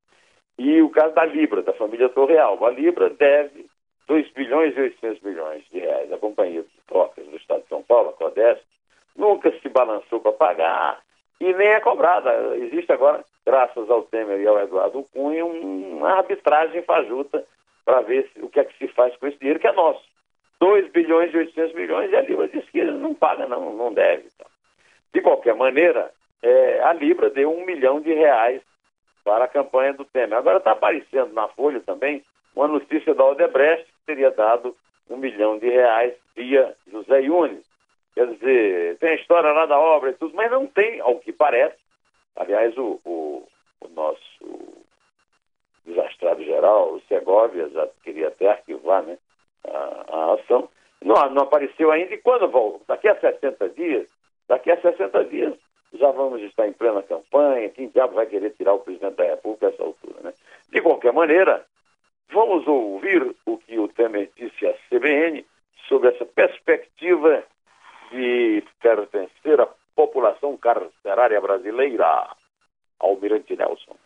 E 0.58 0.82
o 0.82 0.90
caso 0.90 1.14
da 1.14 1.24
Libra, 1.24 1.62
da 1.62 1.72
família 1.72 2.08
Torreal. 2.10 2.62
A 2.64 2.70
Libra 2.70 3.08
deve 3.08 3.66
2 4.06 4.30
bilhões 4.32 4.76
e 4.76 4.80
800 4.80 5.22
milhões 5.22 5.64
de 5.70 5.78
reais. 5.78 6.12
A 6.12 6.18
Companhia 6.18 6.62
de 6.62 6.68
Trocas 6.86 7.26
do 7.26 7.36
Estado 7.36 7.62
de 7.62 7.68
São 7.68 7.82
Paulo, 7.82 8.10
a 8.10 8.12
Codesp, 8.12 8.62
nunca 9.16 9.50
se 9.60 9.68
balançou 9.70 10.20
para 10.20 10.32
pagar 10.32 11.00
e 11.40 11.52
nem 11.54 11.68
é 11.68 11.80
cobrada. 11.80 12.56
Existe 12.56 12.92
agora, 12.92 13.24
graças 13.46 13.90
ao 13.90 14.02
Temer 14.02 14.40
e 14.40 14.46
ao 14.46 14.60
Eduardo 14.60 15.04
Cunha, 15.12 15.44
uma 15.44 16.18
arbitragem 16.18 16.82
fajuta 16.82 17.44
para 17.84 18.02
ver 18.02 18.30
o 18.36 18.48
que 18.48 18.60
é 18.60 18.64
que 18.64 18.76
se 18.78 18.88
faz 18.88 19.16
com 19.16 19.26
esse 19.26 19.38
dinheiro 19.38 19.58
que 19.58 19.66
é 19.66 19.72
nosso. 19.72 20.02
2 20.60 20.92
bilhões 20.92 21.32
e 21.32 21.38
800 21.38 21.74
milhões 21.74 22.12
e 22.12 22.16
a 22.16 22.20
Libra 22.20 22.46
disse 22.46 22.70
que 22.70 22.84
não 22.84 23.14
paga, 23.14 23.46
não, 23.46 23.74
não 23.74 23.92
deve. 23.92 24.28
Então. 24.34 24.46
De 25.14 25.22
qualquer 25.22 25.54
maneira, 25.54 26.10
é, 26.42 26.82
a 26.82 26.92
Libra 26.92 27.30
deu 27.30 27.50
um 27.50 27.64
milhão 27.64 28.00
de 28.00 28.12
reais 28.12 28.60
para 29.24 29.44
a 29.44 29.48
campanha 29.48 29.94
do 29.94 30.04
Temer. 30.04 30.36
Agora 30.36 30.58
está 30.58 30.72
aparecendo 30.72 31.32
na 31.32 31.48
Folha 31.48 31.80
também 31.80 32.22
uma 32.54 32.68
notícia 32.68 33.14
da 33.14 33.24
Odebrecht 33.24 33.86
que 33.86 34.06
teria 34.06 34.30
dado 34.30 34.76
um 35.08 35.16
milhão 35.16 35.58
de 35.58 35.68
reais 35.68 36.14
via 36.36 36.74
José 36.90 37.22
Yunes. 37.22 37.64
Quer 38.14 38.26
dizer, 38.26 38.98
tem 38.98 39.10
a 39.10 39.14
história 39.14 39.52
lá 39.52 39.66
da 39.66 39.78
obra 39.78 40.10
e 40.10 40.14
tudo, 40.14 40.34
mas 40.34 40.50
não 40.50 40.66
tem, 40.66 41.00
ao 41.00 41.18
que 41.18 41.32
parece. 41.32 41.76
Aliás, 42.36 42.76
o, 42.76 43.00
o, 43.04 43.48
o 43.80 43.88
nosso 43.88 44.84
desastrado 45.84 46.42
geral, 46.44 46.94
o 46.94 47.00
Segovia, 47.02 47.68
já 47.70 47.88
queria 48.02 48.28
até 48.28 48.48
arquivar 48.48 49.02
né, 49.02 49.18
a, 49.64 50.04
a 50.08 50.34
ação. 50.34 50.68
Não, 51.02 51.14
não 51.30 51.42
apareceu 51.42 51.90
ainda. 51.90 52.14
E 52.14 52.18
quando 52.18 52.48
volta? 52.48 52.84
Daqui 52.88 53.08
a 53.08 53.18
60 53.18 53.68
dias, 53.70 54.06
daqui 54.48 54.70
a 54.70 54.80
60 54.80 55.24
dias, 55.24 55.54
já 55.94 56.10
vamos 56.10 56.42
estar 56.42 56.66
em 56.68 56.72
plena 56.72 57.02
campanha. 57.02 57.68
Quem 57.70 57.88
diabo 57.88 58.14
vai 58.14 58.26
querer 58.26 58.50
tirar 58.50 58.74
o 58.74 58.80
presidente 58.80 59.16
da 59.16 59.24
República 59.24 59.66
a 59.66 59.70
essa 59.70 59.82
altura, 59.82 60.20
né? 60.22 60.32
De 60.70 60.80
qualquer 60.80 61.12
maneira, 61.12 61.64
vamos 62.32 62.66
ouvir 62.66 63.34
o 63.46 63.58
que 63.58 63.78
o 63.78 63.88
Temer 63.88 64.30
disse 64.36 64.66
à 64.66 64.74
CBN 64.88 65.44
sobre 65.88 66.10
essa 66.10 66.24
perspectiva 66.24 67.42
de 68.10 68.62
pertencer 68.80 69.60
à 69.60 69.68
população 69.94 70.56
carcerária 70.56 71.40
brasileira. 71.40 72.28
Almirante 72.98 73.56
Nelson. 73.56 73.96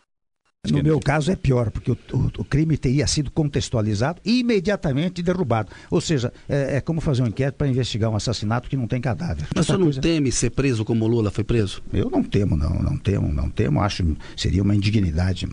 No 0.71 0.81
meu 0.83 0.99
caso 0.99 1.31
é 1.31 1.35
pior, 1.35 1.69
porque 1.69 1.91
o, 1.91 1.97
o, 2.13 2.41
o, 2.41 2.45
crime 2.45 2.77
teria 2.77 3.05
sido 3.05 3.31
contextualizado 3.31 4.19
e 4.25 4.39
imediatamente 4.39 5.21
derrubado. 5.21 5.69
Ou 5.91 6.01
seja, 6.01 6.31
é, 6.49 6.77
é 6.77 6.81
como 6.81 6.99
fazer 7.01 7.21
um 7.23 7.27
inquérito 7.27 7.55
para 7.55 7.67
investigar 7.67 8.09
um 8.09 8.15
assassinato 8.15 8.69
que 8.69 8.75
não 8.75 8.87
tem 8.87 8.99
cadáver. 8.99 9.47
Mas 9.55 9.67
você 9.67 9.73
não 9.73 9.83
coisa... 9.83 10.01
teme 10.01 10.31
ser 10.31 10.49
preso 10.51 10.83
como 10.83 11.05
Lula 11.07 11.29
foi 11.29 11.43
preso? 11.43 11.83
Eu 11.93 12.09
não 12.09 12.23
temo, 12.23 12.57
não, 12.57 12.81
não 12.81 12.97
temo, 12.97 13.31
não 13.31 13.49
temo. 13.49 13.81
Acho 13.81 14.03
seria 14.35 14.63
uma 14.63 14.75
indignidade. 14.75 15.45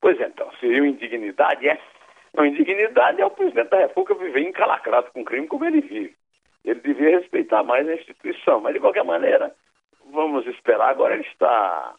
pois 0.00 0.18
é, 0.18 0.26
então, 0.26 0.48
seria 0.58 0.82
uma 0.82 0.88
indignidade, 0.88 1.68
é? 1.68 1.78
Uma 2.34 2.46
indignidade 2.46 3.20
é 3.20 3.26
o 3.26 3.30
presidente 3.30 3.70
da 3.70 3.78
República 3.78 4.14
viver 4.14 4.48
encalacrado 4.48 5.10
com 5.12 5.24
crime 5.24 5.46
como 5.46 5.64
ele 5.64 5.80
vive. 5.80 6.14
Ele 6.64 6.80
devia 6.80 7.18
respeitar 7.18 7.62
mais 7.62 7.88
a 7.88 7.94
instituição, 7.94 8.60
mas 8.60 8.74
de 8.74 8.80
qualquer 8.80 9.04
maneira, 9.04 9.54
vamos 10.12 10.46
esperar. 10.46 10.90
Agora 10.90 11.14
ele 11.14 11.24
está 11.24 11.94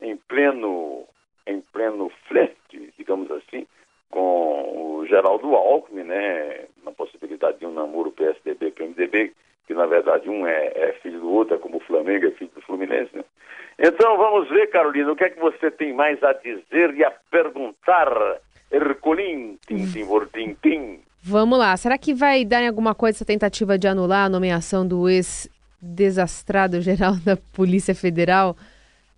em 0.00 0.16
pleno, 0.16 1.04
em 1.46 1.60
pleno 1.60 2.10
flerte, 2.28 2.92
digamos 2.98 3.30
assim, 3.30 3.66
com 4.10 4.98
o 4.98 5.06
Geraldo 5.06 5.54
Alckmin, 5.54 6.04
né, 6.04 6.66
na 6.84 6.92
possibilidade 6.92 7.58
de 7.58 7.66
um 7.66 7.72
namoro 7.72 8.12
PSDB-PMDB, 8.12 9.32
que 9.66 9.74
na 9.74 9.86
verdade 9.86 10.28
um 10.28 10.46
é, 10.46 10.72
é, 10.74 10.92
filho 11.02 11.20
do 11.20 11.30
outro, 11.30 11.54
é 11.54 11.58
como 11.58 11.78
o 11.78 11.80
Flamengo 11.80 12.26
é 12.26 12.30
filho 12.32 12.50
do 12.54 12.60
Fluminense. 12.60 13.16
Né? 13.16 13.24
Então 13.78 14.16
vamos 14.18 14.48
ver, 14.48 14.68
Carolina, 14.68 15.10
o 15.10 15.16
que 15.16 15.24
é 15.24 15.30
que 15.30 15.40
você 15.40 15.70
tem 15.70 15.92
mais 15.92 16.22
a 16.22 16.32
dizer 16.34 16.94
e 16.94 17.04
a 17.04 17.10
perguntar, 17.30 18.08
Herculin, 18.72 19.58
tim, 19.66 19.86
tim, 20.32 20.56
tim, 20.62 21.00
Vamos 21.22 21.58
lá, 21.58 21.76
será 21.76 21.98
que 21.98 22.14
vai 22.14 22.44
dar 22.44 22.62
em 22.62 22.68
alguma 22.68 22.94
coisa 22.94 23.18
essa 23.18 23.24
tentativa 23.24 23.78
de 23.78 23.86
anular 23.86 24.26
a 24.26 24.28
nomeação 24.28 24.86
do 24.86 25.08
ex-desastrado 25.08 26.80
geral 26.80 27.14
da 27.24 27.36
Polícia 27.36 27.94
Federal? 27.94 28.56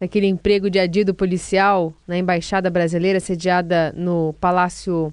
naquele 0.00 0.26
emprego 0.26 0.68
de 0.68 0.78
adido 0.78 1.14
policial 1.14 1.92
na 2.06 2.18
Embaixada 2.18 2.70
Brasileira, 2.70 3.20
sediada 3.20 3.92
no 3.96 4.34
Palácio 4.40 5.12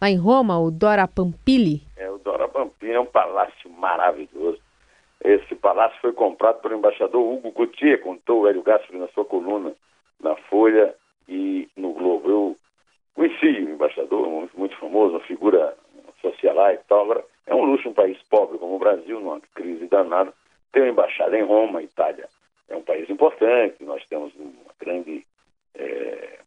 lá 0.00 0.10
em 0.10 0.16
Roma, 0.16 0.58
o 0.58 0.70
Dora 0.70 1.08
Pampili. 1.08 1.82
É, 1.96 2.10
o 2.10 2.18
Dora 2.18 2.48
Pampili 2.48 2.92
é 2.92 3.00
um 3.00 3.06
palácio 3.06 3.70
maravilhoso. 3.70 4.58
Esse 5.24 5.54
palácio 5.54 5.98
foi 6.00 6.12
comprado 6.12 6.60
pelo 6.60 6.76
embaixador 6.76 7.20
Hugo 7.20 7.52
Gutier, 7.52 8.00
contou 8.00 8.42
o 8.42 8.48
Hélio 8.48 8.62
Gaspari 8.62 8.98
na 8.98 9.08
sua 9.08 9.24
coluna 9.24 9.72
na 10.20 10.34
Folha 10.48 10.94
e 11.28 11.68
no 11.76 11.92
Globo. 11.92 12.28
Eu 12.28 12.56
conheci 13.14 13.46
o 13.46 13.70
embaixador, 13.70 14.48
muito, 14.54 14.76
famoso, 14.76 15.14
uma 15.14 15.20
figura 15.20 15.76
socialite 16.20 16.82
e 16.84 16.88
tal. 16.88 17.02
Agora, 17.02 17.24
é 17.46 17.54
um 17.54 17.64
luxo 17.64 17.88
um 17.88 17.94
país 17.94 18.18
pobre 18.30 18.58
como 18.58 18.76
o 18.76 18.78
Brasil, 18.78 19.20
numa 19.20 19.40
crise 19.54 19.86
danada, 19.86 20.32
ter 20.72 20.80
uma 20.80 20.90
embaixada 20.90 21.38
em 21.38 21.42
Roma, 21.42 21.82
Itália 21.82 22.28
é 22.72 22.76
um 22.76 22.82
país 22.82 23.08
importante, 23.08 23.84
nós 23.84 24.04
temos 24.06 24.34
uma 24.34 24.72
grande 24.80 25.24
é, 25.74 26.38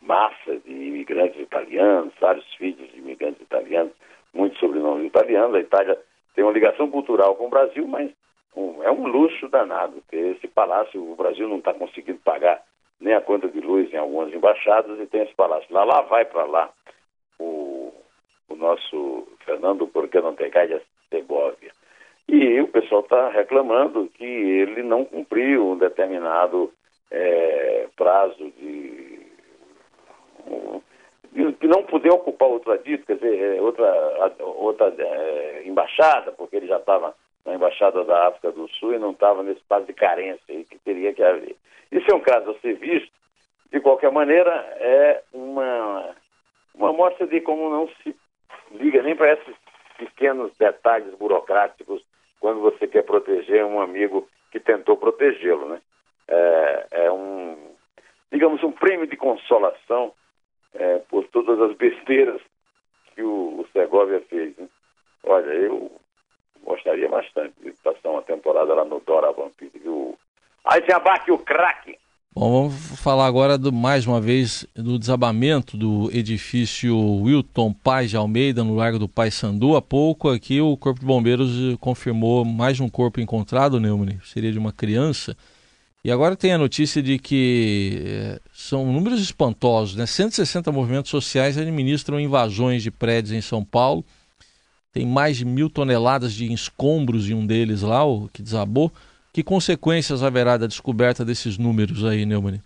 massa 0.00 0.56
de 0.58 0.70
imigrantes 0.70 1.40
italianos, 1.40 2.12
vários 2.20 2.44
filhos 2.54 2.90
de 2.92 2.98
imigrantes 2.98 3.40
italianos, 3.40 3.92
muitos 4.32 4.58
sobrenomes 4.58 5.06
italianos. 5.06 5.56
A 5.56 5.60
Itália 5.60 5.98
tem 6.34 6.44
uma 6.44 6.52
ligação 6.52 6.90
cultural 6.90 7.34
com 7.36 7.46
o 7.46 7.50
Brasil, 7.50 7.86
mas 7.88 8.10
um, 8.54 8.82
é 8.82 8.90
um 8.90 9.06
luxo 9.06 9.48
danado 9.48 10.02
ter 10.10 10.36
esse 10.36 10.46
palácio. 10.46 11.02
O 11.02 11.16
Brasil 11.16 11.48
não 11.48 11.58
está 11.58 11.72
conseguindo 11.72 12.18
pagar 12.18 12.62
nem 13.04 13.14
a 13.14 13.20
conta 13.20 13.48
de 13.48 13.60
luz 13.60 13.92
em 13.92 13.98
algumas 13.98 14.32
embaixadas 14.32 14.98
e 14.98 15.06
tem 15.06 15.22
esse 15.22 15.34
palácio. 15.34 15.72
Lá, 15.72 15.84
lá 15.84 16.00
vai 16.00 16.24
para 16.24 16.44
lá 16.44 16.70
o, 17.38 17.92
o 18.48 18.56
nosso 18.56 19.28
Fernando 19.44 19.86
Porque 19.86 20.20
não 20.20 20.34
tem 20.34 20.50
Segovia. 21.10 21.70
E 22.26 22.60
o 22.60 22.68
pessoal 22.68 23.02
está 23.02 23.28
reclamando 23.28 24.08
que 24.14 24.24
ele 24.24 24.82
não 24.82 25.04
cumpriu 25.04 25.72
um 25.72 25.76
determinado 25.76 26.72
é, 27.10 27.86
prazo 27.94 28.50
de, 28.58 29.20
de, 31.32 31.68
não 31.68 31.82
poder 31.82 32.10
ocupar 32.10 32.48
outra 32.48 32.78
dito, 32.78 33.04
quer 33.04 33.16
dizer, 33.16 33.56
é, 33.58 33.60
outra, 33.60 34.32
outra 34.40 34.94
é, 34.96 35.62
embaixada, 35.66 36.32
porque 36.32 36.56
ele 36.56 36.66
já 36.66 36.78
estava 36.78 37.14
na 37.44 37.54
embaixada 37.54 38.04
da 38.04 38.28
África 38.28 38.52
do 38.52 38.68
Sul 38.68 38.94
e 38.94 38.98
não 38.98 39.10
estava 39.10 39.42
nesse 39.42 39.60
espaço 39.60 39.86
de 39.86 39.92
carência 39.92 40.64
que 40.64 40.78
teria 40.78 41.12
que 41.12 41.22
haver. 41.22 41.56
Isso 41.92 42.10
é 42.10 42.14
um 42.14 42.20
caso 42.20 42.50
a 42.50 42.58
ser 42.60 42.74
visto. 42.74 43.12
De 43.70 43.80
qualquer 43.80 44.10
maneira, 44.10 44.50
é 44.78 45.22
uma, 45.32 46.14
uma 46.74 46.92
mostra 46.92 47.26
de 47.26 47.40
como 47.40 47.70
não 47.70 47.88
se 48.02 48.16
liga 48.70 49.02
nem 49.02 49.16
para 49.16 49.32
esses 49.32 49.54
pequenos 49.98 50.56
detalhes 50.56 51.14
burocráticos 51.14 52.02
quando 52.40 52.60
você 52.60 52.86
quer 52.86 53.02
proteger 53.02 53.64
um 53.64 53.80
amigo 53.80 54.28
que 54.50 54.60
tentou 54.60 54.96
protegê-lo, 54.96 55.68
né? 55.68 55.80
É, 56.28 56.86
é, 56.90 57.10
um, 57.10 57.74
digamos, 58.30 58.62
um 58.62 58.72
prêmio 58.72 59.06
de 59.06 59.16
consolação 59.16 60.12
é, 60.74 60.98
por 61.08 61.26
todas 61.28 61.60
as 61.60 61.76
besteiras 61.76 62.40
que 63.14 63.22
o, 63.22 63.60
o 63.60 63.66
Segovia 63.72 64.20
fez. 64.28 64.56
Né? 64.56 64.68
Olha, 65.24 65.50
eu 65.52 65.90
gostaria 66.64 67.08
bastante 67.08 67.54
de 67.62 67.72
passar 67.82 68.10
uma 68.10 68.22
temporada 68.22 68.74
lá 68.74 68.84
no 68.84 69.00
Dora 69.00 69.32
Vampiro, 69.32 69.72
viu? 69.82 70.18
Aí 70.64 70.82
se 70.84 70.92
abaque 70.92 71.30
o 71.30 71.38
craque. 71.38 71.98
Bom, 72.34 72.68
vamos 72.68 73.00
falar 73.00 73.26
agora 73.26 73.56
do, 73.56 73.72
mais 73.72 74.08
uma 74.08 74.20
vez 74.20 74.66
do 74.74 74.98
desabamento 74.98 75.76
do 75.76 76.10
edifício 76.12 76.96
Wilton 77.22 77.72
Paz 77.72 78.10
de 78.10 78.16
Almeida, 78.16 78.64
no 78.64 78.74
Largo 78.74 78.98
do 78.98 79.08
Pai 79.08 79.30
Sandu. 79.30 79.76
Há 79.76 79.82
pouco 79.82 80.28
aqui 80.28 80.60
o 80.60 80.76
Corpo 80.76 80.98
de 80.98 81.06
Bombeiros 81.06 81.76
confirmou 81.78 82.44
mais 82.44 82.80
um 82.80 82.88
corpo 82.88 83.20
encontrado, 83.20 83.78
Neumann, 83.78 84.18
seria 84.24 84.50
de 84.50 84.58
uma 84.58 84.72
criança. 84.72 85.36
E 86.04 86.10
agora 86.10 86.34
tem 86.34 86.52
a 86.52 86.58
notícia 86.58 87.00
de 87.00 87.18
que 87.20 88.02
é, 88.04 88.40
são 88.52 88.84
números 88.92 89.20
espantosos, 89.22 89.94
né? 89.94 90.04
160 90.04 90.72
movimentos 90.72 91.10
sociais 91.10 91.56
administram 91.56 92.18
invasões 92.18 92.82
de 92.82 92.90
prédios 92.90 93.32
em 93.32 93.40
São 93.40 93.64
Paulo. 93.64 94.04
Tem 94.94 95.04
mais 95.04 95.36
de 95.36 95.44
mil 95.44 95.68
toneladas 95.68 96.32
de 96.32 96.52
escombros 96.52 97.28
em 97.28 97.34
um 97.34 97.44
deles 97.44 97.82
lá, 97.82 98.04
o 98.04 98.28
que 98.28 98.40
desabou. 98.40 98.92
Que 99.32 99.42
consequências 99.42 100.22
haverá 100.22 100.56
da 100.56 100.68
descoberta 100.68 101.24
desses 101.24 101.58
números 101.58 102.04
aí, 102.04 102.24
Neumann? 102.24 102.62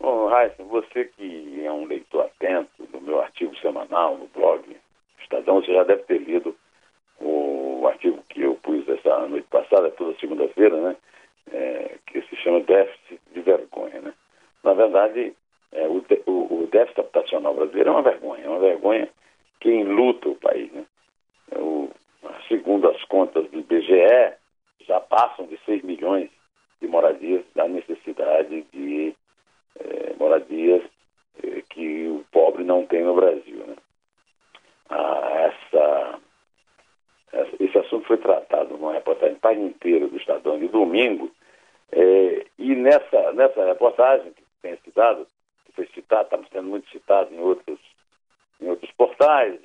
Bom, 0.00 0.28
Raíssa, 0.28 0.64
você 0.64 1.04
que 1.04 1.62
é 1.62 1.70
um 1.70 1.84
leitor 1.84 2.24
atento 2.24 2.86
do 2.90 3.02
meu 3.02 3.20
artigo 3.20 3.54
semanal 3.58 4.16
no 4.16 4.26
blog 4.28 4.64
Estadão, 5.20 5.60
você 5.60 5.74
já 5.74 5.84
deve 5.84 6.04
ter 6.04 6.22
lido 6.22 6.56
o 7.20 7.86
artigo 7.86 8.22
que 8.30 8.40
eu 8.40 8.54
pus 8.54 8.88
essa 8.88 9.26
noite 9.28 9.46
passada, 9.50 9.90
toda 9.90 10.18
segunda-feira, 10.18 10.80
né? 10.80 10.96
É, 11.52 11.96
que 12.06 12.22
se 12.22 12.36
chama 12.36 12.60
déficit 12.60 13.20
de 13.34 13.40
vergonha, 13.42 14.00
né? 14.00 14.14
Na 14.64 14.72
verdade, 14.72 15.34
é, 15.72 15.86
o, 15.86 16.02
o, 16.24 16.62
o, 16.62 16.68
déficit 16.72 17.00
habitacional 17.00 17.54
brasileiro 17.54 17.90
é 17.90 17.92
uma 17.92 18.02
vergonha, 18.02 18.44
é 18.44 18.48
uma 18.48 18.60
vergonha 18.60 19.08
que 19.60 19.70
enluta 19.70 20.28
o 20.28 20.36
país, 20.36 20.70
né? 20.72 20.84
O, 21.56 21.90
segundo 22.48 22.88
as 22.88 23.02
contas 23.04 23.48
do 23.50 23.58
IBGE, 23.58 24.34
já 24.80 25.00
passam 25.00 25.46
de 25.46 25.58
6 25.64 25.82
milhões 25.82 26.30
de 26.80 26.88
moradias 26.88 27.44
da 27.54 27.68
necessidade 27.68 28.62
de 28.72 29.14
eh, 29.78 30.14
moradias 30.18 30.82
eh, 31.42 31.62
que 31.70 32.08
o 32.08 32.24
pobre 32.32 32.64
não 32.64 32.86
tem 32.86 33.02
no 33.02 33.14
Brasil. 33.14 33.66
Né? 33.66 33.76
Ah, 34.88 35.52
essa, 35.52 36.20
essa, 37.32 37.62
esse 37.62 37.78
assunto 37.78 38.06
foi 38.06 38.16
tratado 38.16 38.76
numa 38.76 38.94
reportagem 38.94 39.36
página 39.36 39.66
inteira 39.66 40.08
do 40.08 40.16
Estadão 40.16 40.58
de 40.58 40.68
domingo, 40.68 41.30
eh, 41.92 42.46
e 42.58 42.74
nessa, 42.74 43.32
nessa 43.32 43.64
reportagem 43.64 44.32
que 44.32 44.42
tem 44.62 44.76
citado, 44.78 45.26
que 45.66 45.72
foi 45.72 45.86
citado, 45.88 46.24
estamos 46.24 46.48
sendo 46.50 46.68
muito 46.68 46.88
citado 46.90 47.34
em 47.34 47.40
outros, 47.40 47.78
em 48.60 48.68
outros 48.68 48.90
portais, 48.92 49.58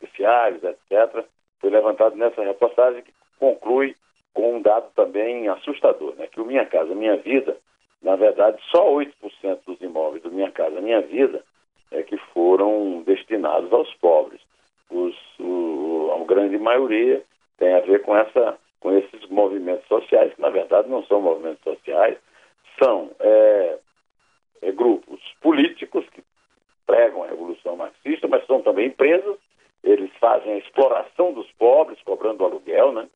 judiciários, 0.00 0.62
etc., 0.62 1.24
foi 1.60 1.70
levantado 1.70 2.16
nessa 2.16 2.42
reportagem 2.42 3.02
que 3.02 3.12
conclui 3.38 3.96
com 4.32 4.56
um 4.56 4.62
dado 4.62 4.90
também 4.94 5.48
assustador, 5.48 6.14
né? 6.16 6.26
que 6.26 6.40
o 6.40 6.44
Minha 6.44 6.66
Casa 6.66 6.94
Minha 6.94 7.16
Vida, 7.16 7.56
na 8.02 8.16
verdade, 8.16 8.60
só 8.70 8.86
8% 8.90 9.12
dos 9.66 9.80
imóveis 9.80 10.22
do 10.22 10.30
Minha 10.30 10.50
Casa 10.50 10.80
Minha 10.80 11.00
Vida 11.00 11.42
é 11.90 12.02
que 12.02 12.16
foram 12.32 13.02
destinados 13.06 13.72
aos 13.72 13.92
pobres. 13.94 14.40
Os, 14.90 15.14
o, 15.38 16.12
a 16.20 16.24
grande 16.24 16.58
maioria 16.58 17.22
tem 17.56 17.72
a 17.74 17.80
ver 17.80 18.02
com, 18.02 18.16
essa, 18.16 18.58
com 18.80 18.92
esses 18.92 19.26
movimentos 19.28 19.86
sociais, 19.86 20.34
que 20.34 20.40
na 20.40 20.50
verdade 20.50 20.88
não 20.88 21.04
são 21.04 21.20
movimentos 21.20 21.62
sociais, 21.62 22.18
são 22.82 23.10
é, 23.20 23.78
grupos 24.72 25.20
políticos 25.40 26.04
que 26.10 26.22
pregam 26.86 27.22
a 27.22 27.28
revolução 27.28 27.76
marxista, 27.76 28.26
mas 28.28 28.44
são 28.46 28.60
também 28.62 28.88
empresas, 28.88 29.36
eles 29.82 30.10
fazem 30.18 30.54
a 30.54 30.58
exploração 30.74 31.32
dos 31.32 31.50
pobres, 31.52 32.02
cobrando 32.02 32.44
aluguel, 32.44 32.92
né? 32.92 33.08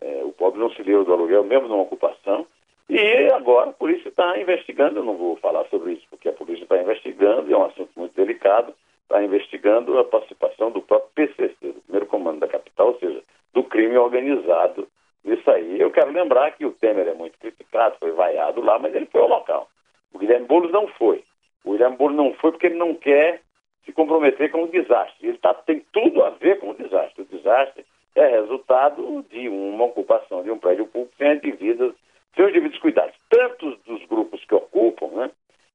É, 0.00 0.22
o 0.24 0.32
pobre 0.32 0.58
não 0.58 0.70
se 0.70 0.82
livra 0.82 1.04
do 1.04 1.12
aluguel, 1.12 1.44
mesmo 1.44 1.68
numa 1.68 1.82
ocupação. 1.82 2.46
E 2.88 3.30
agora 3.32 3.70
a 3.70 3.74
polícia 3.74 4.08
está 4.08 4.38
investigando, 4.38 4.98
eu 4.98 5.04
não 5.04 5.16
vou 5.16 5.36
falar 5.36 5.64
sobre 5.66 5.92
isso, 5.92 6.06
porque 6.10 6.28
a 6.28 6.32
polícia 6.32 6.64
está 6.64 6.80
investigando, 6.80 7.48
e 7.48 7.54
é 7.54 7.56
um 7.56 7.64
assunto 7.64 7.90
muito 7.96 8.14
delicado, 8.14 8.74
está 9.02 9.22
investigando 9.22 9.98
a 9.98 10.04
participação 10.04 10.70
do 10.70 10.82
próprio 10.82 11.10
PCC, 11.14 11.72
do 11.72 11.80
primeiro 11.82 12.06
comando 12.06 12.40
da 12.40 12.48
capital, 12.48 12.88
ou 12.88 12.98
seja, 12.98 13.22
do 13.52 13.62
crime 13.64 13.96
organizado 13.96 14.88
nisso 15.22 15.50
aí. 15.50 15.80
Eu 15.80 15.90
quero 15.90 16.10
lembrar 16.10 16.50
que 16.52 16.66
o 16.66 16.72
Temer 16.72 17.08
é 17.08 17.14
muito 17.14 17.38
criticado, 17.38 17.96
foi 17.98 18.12
vaiado 18.12 18.60
lá, 18.60 18.78
mas 18.78 18.94
ele 18.94 19.06
foi 19.06 19.20
ao 19.20 19.28
local. 19.28 19.68
O 20.12 20.18
Guilherme 20.18 20.46
Boulos 20.46 20.72
não 20.72 20.86
foi. 20.88 21.24
O 21.64 21.72
Guilherme 21.72 21.96
Boulos 21.96 22.16
não 22.16 22.34
foi 22.34 22.50
porque 22.50 22.66
ele 22.66 22.76
não 22.76 22.94
quer 22.94 23.40
se 23.84 23.92
comprometer 23.92 24.50
com 24.50 24.64
o 24.64 24.68
desastre. 24.68 25.28
Ele 25.28 25.38
tá, 25.38 25.54
tem 25.54 25.84
tudo 25.92 26.22
a 26.22 26.30
ver 26.30 26.58
com 26.58 26.70
o 26.70 26.74
desastre. 26.74 27.22
O 27.22 27.24
desastre 27.26 27.84
é 28.14 28.26
resultado 28.26 29.24
de 29.30 29.48
uma 29.48 29.84
ocupação 29.84 30.42
de 30.42 30.50
um 30.50 30.58
prédio 30.58 30.86
público 30.86 31.14
sem 31.18 31.34
indivíduos, 31.34 31.94
sem 32.34 32.44
os 32.44 32.52
devidos 32.52 32.78
cuidados, 32.78 33.14
tanto 33.28 33.76
dos 33.86 34.04
grupos 34.06 34.44
que 34.44 34.54
ocupam, 34.54 35.08
né, 35.08 35.30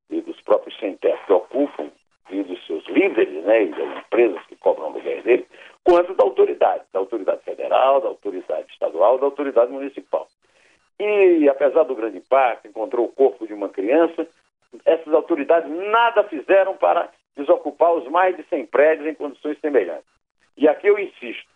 e 0.09 0.21
dos 0.21 0.39
próprios 0.41 0.77
sem 0.79 0.95
teto 0.97 1.25
que 1.25 1.33
ocupam, 1.33 1.89
e 2.31 2.43
dos 2.43 2.65
seus 2.65 2.85
líderes, 2.87 3.43
né, 3.43 3.63
e 3.63 3.69
das 3.69 3.97
empresas 3.97 4.41
que 4.47 4.55
cobram 4.55 4.89
lugar 4.89 5.21
dele, 5.21 5.45
quanto 5.83 6.13
da 6.13 6.23
autoridade, 6.23 6.83
da 6.93 6.99
autoridade 6.99 7.41
federal, 7.43 7.88
da 8.01 8.07
autoridade 8.07 8.71
estadual, 8.71 9.17
da 9.17 9.25
autoridade 9.25 9.71
municipal. 9.71 10.27
E, 10.99 11.47
apesar 11.47 11.83
do 11.83 11.95
grande 11.95 12.17
impacto, 12.17 12.67
encontrou 12.67 13.05
o 13.05 13.11
corpo 13.11 13.47
de 13.47 13.53
uma 13.53 13.69
criança, 13.69 14.27
essas 14.85 15.13
autoridades 15.13 15.69
nada 15.69 16.23
fizeram 16.25 16.75
para 16.75 17.09
desocupar 17.35 17.93
os 17.93 18.07
mais 18.09 18.35
de 18.35 18.43
100 18.43 18.65
prédios 18.65 19.07
em 19.07 19.15
condições 19.15 19.57
semelhantes. 19.59 20.09
E 20.57 20.67
aqui 20.67 20.87
eu 20.87 20.99
insisto, 20.99 21.47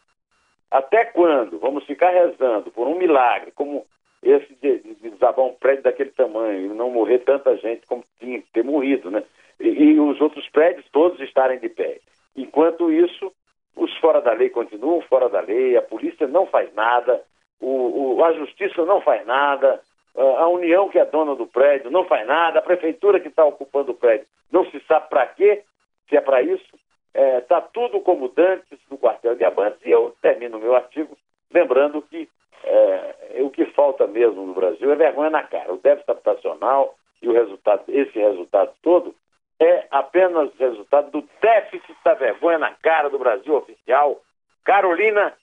até 0.71 1.05
quando 1.05 1.59
vamos 1.59 1.85
ficar 1.85 2.09
rezando 2.09 2.71
por 2.71 2.87
um 2.87 2.95
milagre 2.95 3.51
como 3.51 3.85
esse 4.23 4.55
de, 4.61 4.79
de 4.79 5.09
desabar 5.09 5.45
um 5.45 5.53
prédio 5.53 5.83
daquele 5.83 6.11
tamanho 6.11 6.71
e 6.71 6.75
não 6.75 6.89
morrer 6.89 7.19
tanta 7.19 7.55
gente 7.57 7.85
como 7.85 8.03
tinha 8.19 8.41
que 8.41 8.49
ter 8.53 8.63
morrido, 8.63 9.11
né? 9.11 9.23
E, 9.59 9.67
e 9.67 9.99
os 9.99 10.19
outros 10.21 10.47
prédios 10.49 10.85
todos 10.91 11.19
estarem 11.19 11.59
de 11.59 11.67
pé. 11.67 11.99
Enquanto 12.35 12.91
isso, 12.91 13.31
os 13.75 13.95
fora 13.97 14.21
da 14.21 14.33
lei 14.33 14.49
continuam 14.49 15.01
fora 15.01 15.29
da 15.29 15.41
lei, 15.41 15.75
a 15.77 15.81
polícia 15.81 16.27
não 16.27 16.45
faz 16.45 16.73
nada, 16.73 17.21
o, 17.59 18.15
o, 18.15 18.23
a 18.23 18.33
justiça 18.33 18.85
não 18.85 19.01
faz 19.01 19.25
nada, 19.25 19.81
a 20.15 20.47
União, 20.47 20.89
que 20.89 20.99
é 20.99 21.05
dona 21.05 21.35
do 21.35 21.47
prédio, 21.47 21.89
não 21.89 22.05
faz 22.05 22.27
nada, 22.27 22.59
a 22.59 22.63
prefeitura 22.63 23.19
que 23.19 23.29
está 23.29 23.43
ocupando 23.43 23.91
o 23.91 23.95
prédio 23.95 24.27
não 24.51 24.69
se 24.69 24.79
sabe 24.87 25.09
para 25.09 25.25
quê, 25.25 25.63
se 26.07 26.15
é 26.15 26.21
para 26.21 26.41
isso. 26.43 26.77
Está 27.13 27.21
é, 27.21 27.41
tá 27.41 27.61
tudo 27.61 27.99
como 28.01 28.29
dantes 28.29 28.79
no 28.89 28.97
quartel 28.97 29.35
de 29.35 29.43
Abantes, 29.43 29.79
e 29.83 29.89
eu 29.89 30.15
termino 30.21 30.59
meu 30.59 30.75
artigo 30.75 31.17
lembrando 31.51 32.01
que 32.03 32.29
é, 32.63 33.41
o 33.41 33.49
que 33.49 33.65
falta 33.67 34.07
mesmo 34.07 34.45
no 34.45 34.53
Brasil 34.53 34.91
é 34.91 34.95
vergonha 34.95 35.29
na 35.29 35.43
cara. 35.43 35.73
O 35.73 35.77
déficit 35.77 36.11
habitacional 36.11 36.95
e 37.21 37.27
o 37.27 37.33
resultado, 37.33 37.83
esse 37.87 38.17
resultado 38.17 38.71
todo 38.81 39.13
é 39.59 39.85
apenas 39.91 40.51
resultado 40.57 41.11
do 41.11 41.27
déficit 41.41 41.95
da 42.03 42.13
vergonha 42.13 42.57
na 42.57 42.71
cara 42.71 43.09
do 43.09 43.19
Brasil 43.19 43.55
oficial. 43.55 44.19
Carolina 44.63 45.33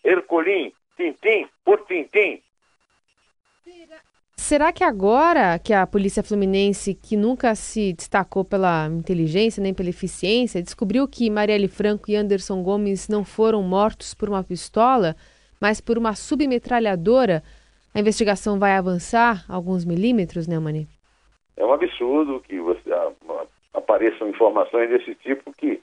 Ercolim, 0.51 0.73
tintim 0.97 1.49
por 1.65 1.85
tintim. 1.87 2.43
Será 4.37 4.73
que 4.73 4.83
agora 4.83 5.59
que 5.59 5.73
a 5.73 5.87
Polícia 5.87 6.23
Fluminense, 6.23 6.95
que 6.95 7.17
nunca 7.17 7.55
se 7.55 7.93
destacou 7.93 8.45
pela 8.45 8.87
inteligência 8.87 9.63
nem 9.63 9.75
pela 9.75 9.91
eficiência, 9.91 10.63
descobriu 10.63 11.07
que 11.07 11.31
Marielle 11.31 11.69
Franco 11.69 12.11
e 12.11 12.17
Anderson 12.17 12.63
Gomes 12.63 13.09
não 13.09 13.25
foram 13.25 13.63
mortos 13.63 14.15
por 14.15 14.29
uma 14.29 14.43
pistola, 14.43 15.15
mas 15.61 15.81
por 15.81 15.99
uma 15.99 16.15
submetralhadora, 16.15 17.43
a 17.95 18.01
investigação 18.01 18.59
vai 18.59 18.73
avançar 18.73 19.45
alguns 19.47 19.85
milímetros, 19.85 20.49
né, 20.49 20.59
Mani? 20.59 20.89
É 21.57 21.65
um 21.65 21.73
absurdo 21.73 22.41
que 22.41 22.59
você, 22.59 22.91
apareçam 23.75 24.29
informações 24.29 24.89
desse 24.89 25.15
tipo 25.17 25.53
que, 25.53 25.81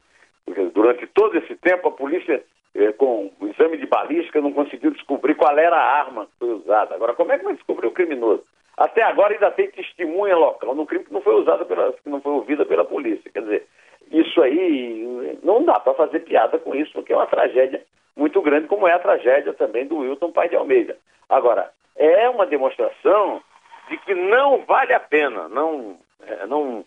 durante 0.73 1.05
todo 1.07 1.37
esse 1.37 1.55
tempo, 1.57 1.89
a 1.89 1.91
polícia, 1.91 2.43
eh, 2.75 2.91
com 2.93 3.31
o 3.39 3.47
exame 3.47 3.77
de 3.77 3.85
balística, 3.85 4.41
não 4.41 4.53
conseguiu 4.53 4.91
descobrir 4.91 5.35
qual 5.35 5.57
era 5.57 5.75
a 5.75 5.99
arma 5.99 6.25
que 6.25 6.31
foi 6.39 6.53
usada. 6.53 6.95
Agora, 6.95 7.13
como 7.13 7.31
é 7.31 7.37
que 7.37 7.45
vai 7.45 7.53
descobrir 7.53 7.87
o 7.87 7.91
criminoso? 7.91 8.43
Até 8.77 9.01
agora 9.01 9.33
ainda 9.33 9.49
tem 9.51 9.71
testemunha 9.71 10.35
local 10.35 10.75
no 10.75 10.85
crime 10.85 11.05
que 11.05 11.13
não 11.13 11.21
foi 11.21 11.33
usada 11.33 11.65
pela, 11.65 11.91
que 11.93 12.09
não 12.09 12.21
foi 12.21 12.31
ouvida 12.33 12.63
pela 12.65 12.85
polícia. 12.85 13.31
Quer 13.31 13.41
dizer, 13.41 13.67
isso 14.11 14.41
aí 14.41 15.37
não 15.43 15.63
dá 15.63 15.79
para 15.79 15.95
fazer 15.95 16.19
piada 16.19 16.59
com 16.59 16.75
isso, 16.75 16.93
porque 16.93 17.11
é 17.11 17.15
uma 17.15 17.25
tragédia 17.25 17.83
muito 18.15 18.41
grande, 18.41 18.67
como 18.67 18.87
é 18.87 18.93
a 18.93 18.99
tragédia 18.99 19.53
também 19.53 19.87
do 19.87 19.97
Wilton 19.97 20.31
Pai 20.31 20.49
de 20.49 20.55
Almeida. 20.55 20.97
Agora, 21.29 21.71
é 21.95 22.29
uma 22.29 22.45
demonstração 22.45 23.41
de 23.89 23.97
que 23.97 24.13
não 24.13 24.63
vale 24.65 24.93
a 24.93 24.99
pena, 24.99 25.47
não, 25.47 25.97
é, 26.25 26.45
não 26.45 26.85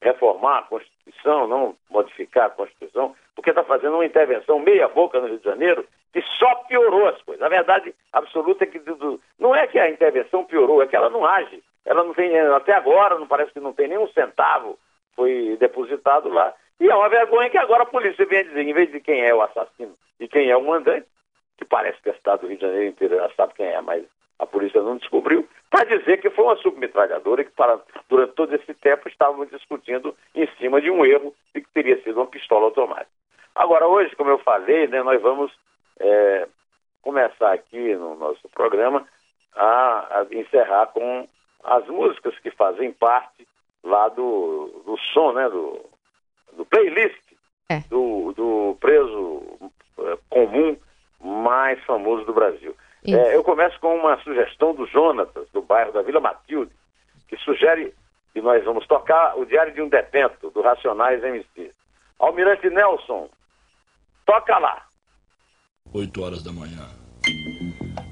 reformar 0.00 0.58
a 0.58 0.62
Constituição, 0.62 0.89
não 1.24 1.74
modificar 1.90 2.46
a 2.46 2.50
Constituição, 2.50 3.14
porque 3.34 3.50
está 3.50 3.64
fazendo 3.64 3.94
uma 3.94 4.06
intervenção 4.06 4.58
meia-boca 4.58 5.20
no 5.20 5.28
Rio 5.28 5.38
de 5.38 5.44
Janeiro 5.44 5.86
que 6.12 6.22
só 6.38 6.54
piorou 6.66 7.06
as 7.06 7.22
coisas. 7.22 7.42
A 7.42 7.48
verdade 7.48 7.94
absoluta 8.12 8.64
é 8.64 8.66
que 8.66 8.80
não 9.38 9.54
é 9.54 9.66
que 9.66 9.78
a 9.78 9.88
intervenção 9.88 10.44
piorou, 10.44 10.82
é 10.82 10.86
que 10.86 10.96
ela 10.96 11.08
não 11.08 11.24
age. 11.24 11.62
Ela 11.84 12.02
não 12.04 12.12
tem, 12.12 12.38
até 12.38 12.74
agora, 12.74 13.18
não 13.18 13.26
parece 13.26 13.52
que 13.52 13.60
não 13.60 13.72
tem 13.72 13.88
nenhum 13.88 14.08
centavo 14.08 14.78
foi 15.20 15.56
depositado 15.60 16.30
lá. 16.30 16.54
E 16.80 16.88
é 16.88 16.94
uma 16.94 17.10
vergonha 17.10 17.50
que 17.50 17.58
agora 17.58 17.82
a 17.82 17.86
polícia 17.86 18.24
vem 18.24 18.42
dizer, 18.44 18.62
em 18.62 18.72
vez 18.72 18.90
de 18.90 19.00
quem 19.00 19.20
é 19.20 19.34
o 19.34 19.42
assassino 19.42 19.92
e 20.18 20.26
quem 20.26 20.50
é 20.50 20.56
o 20.56 20.64
mandante, 20.64 21.06
que 21.58 21.64
parece 21.66 22.00
que 22.00 22.08
o 22.08 22.12
Estado 22.12 22.40
do 22.40 22.46
Rio 22.46 22.56
de 22.56 22.62
Janeiro 22.62 22.86
inteiro 22.86 23.16
já 23.16 23.28
sabe 23.36 23.52
quem 23.54 23.66
é, 23.66 23.80
mas 23.82 24.04
a 24.38 24.46
polícia 24.46 24.80
não 24.80 24.96
descobriu, 24.96 25.46
para 25.70 25.84
dizer 25.84 26.20
que 26.20 26.28
foi 26.30 26.44
uma 26.44 26.56
submetralhadora 26.56 27.44
que 27.44 27.52
para, 27.52 27.80
durante 28.08 28.34
todo 28.34 28.54
esse 28.54 28.74
tempo 28.74 29.08
estavam 29.08 29.46
discutindo 29.46 30.16
em 30.34 30.46
cima 30.58 30.80
de 30.80 30.90
um 30.90 31.06
erro 31.06 31.32
de 31.54 31.60
que 31.60 31.68
teria 31.72 32.02
sido 32.02 32.16
uma 32.16 32.26
pistola 32.26 32.64
automática. 32.66 33.08
Agora, 33.54 33.86
hoje, 33.86 34.14
como 34.16 34.30
eu 34.30 34.38
falei, 34.38 34.88
né, 34.88 35.02
nós 35.02 35.22
vamos 35.22 35.52
é, 36.00 36.48
começar 37.02 37.52
aqui 37.52 37.94
no 37.94 38.16
nosso 38.16 38.48
programa 38.48 39.06
a, 39.54 40.20
a, 40.20 40.26
encerrar 40.32 40.86
com 40.88 41.28
as 41.62 41.86
músicas 41.86 42.36
que 42.40 42.50
fazem 42.50 42.92
parte 42.92 43.46
lá 43.84 44.08
do, 44.08 44.82
do 44.84 44.98
som, 45.12 45.32
né, 45.32 45.48
do, 45.48 45.80
do 46.54 46.64
playlist 46.64 47.20
é. 47.68 47.80
do, 47.88 48.32
do 48.32 48.76
preso 48.80 49.42
é, 49.98 50.18
comum 50.28 50.76
mais 51.20 51.82
famoso 51.84 52.24
do 52.24 52.32
Brasil. 52.32 52.74
É, 53.06 53.34
eu 53.34 53.42
começo 53.42 53.78
com 53.80 53.94
uma 53.94 54.18
sugestão 54.18 54.74
do 54.74 54.86
Jonatas, 54.86 55.48
bairro 55.70 55.92
da 55.92 56.02
Vila 56.02 56.18
Matilde, 56.18 56.72
que 57.28 57.36
sugere 57.36 57.94
que 58.32 58.42
nós 58.42 58.64
vamos 58.64 58.84
tocar 58.88 59.38
o 59.38 59.46
Diário 59.46 59.72
de 59.72 59.80
um 59.80 59.88
Detento, 59.88 60.50
do 60.50 60.60
Racionais 60.60 61.22
MC. 61.22 61.70
Almirante 62.18 62.68
Nelson, 62.68 63.28
toca 64.26 64.58
lá. 64.58 64.82
8 65.94 66.22
horas 66.22 66.42
da 66.42 66.52
manhã. 66.52 66.88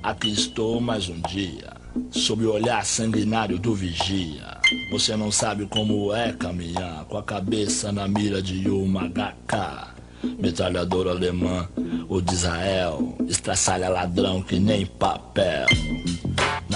Aqui 0.05 0.33
estou 0.33 0.81
mais 0.81 1.09
um 1.09 1.21
dia, 1.23 1.73
sob 2.12 2.44
o 2.44 2.55
olhar 2.55 2.85
sanguinário 2.85 3.59
do 3.59 3.75
vigia. 3.75 4.61
Você 4.92 5.16
não 5.16 5.33
sabe 5.33 5.66
como 5.66 6.14
é 6.14 6.33
caminhar 6.33 7.05
com 7.07 7.18
a 7.18 7.23
cabeça 7.25 7.90
na 7.90 8.07
mira 8.07 8.40
de 8.40 8.71
uma 8.71 9.09
HK. 9.09 9.99
Metralhador 10.38 11.09
alemã, 11.09 11.68
o 12.09 12.21
de 12.21 12.35
Israel, 12.35 13.16
estraçalha 13.29 13.88
ladrão 13.88 14.42
que 14.42 14.59
nem 14.61 14.87
papel. 14.87 15.66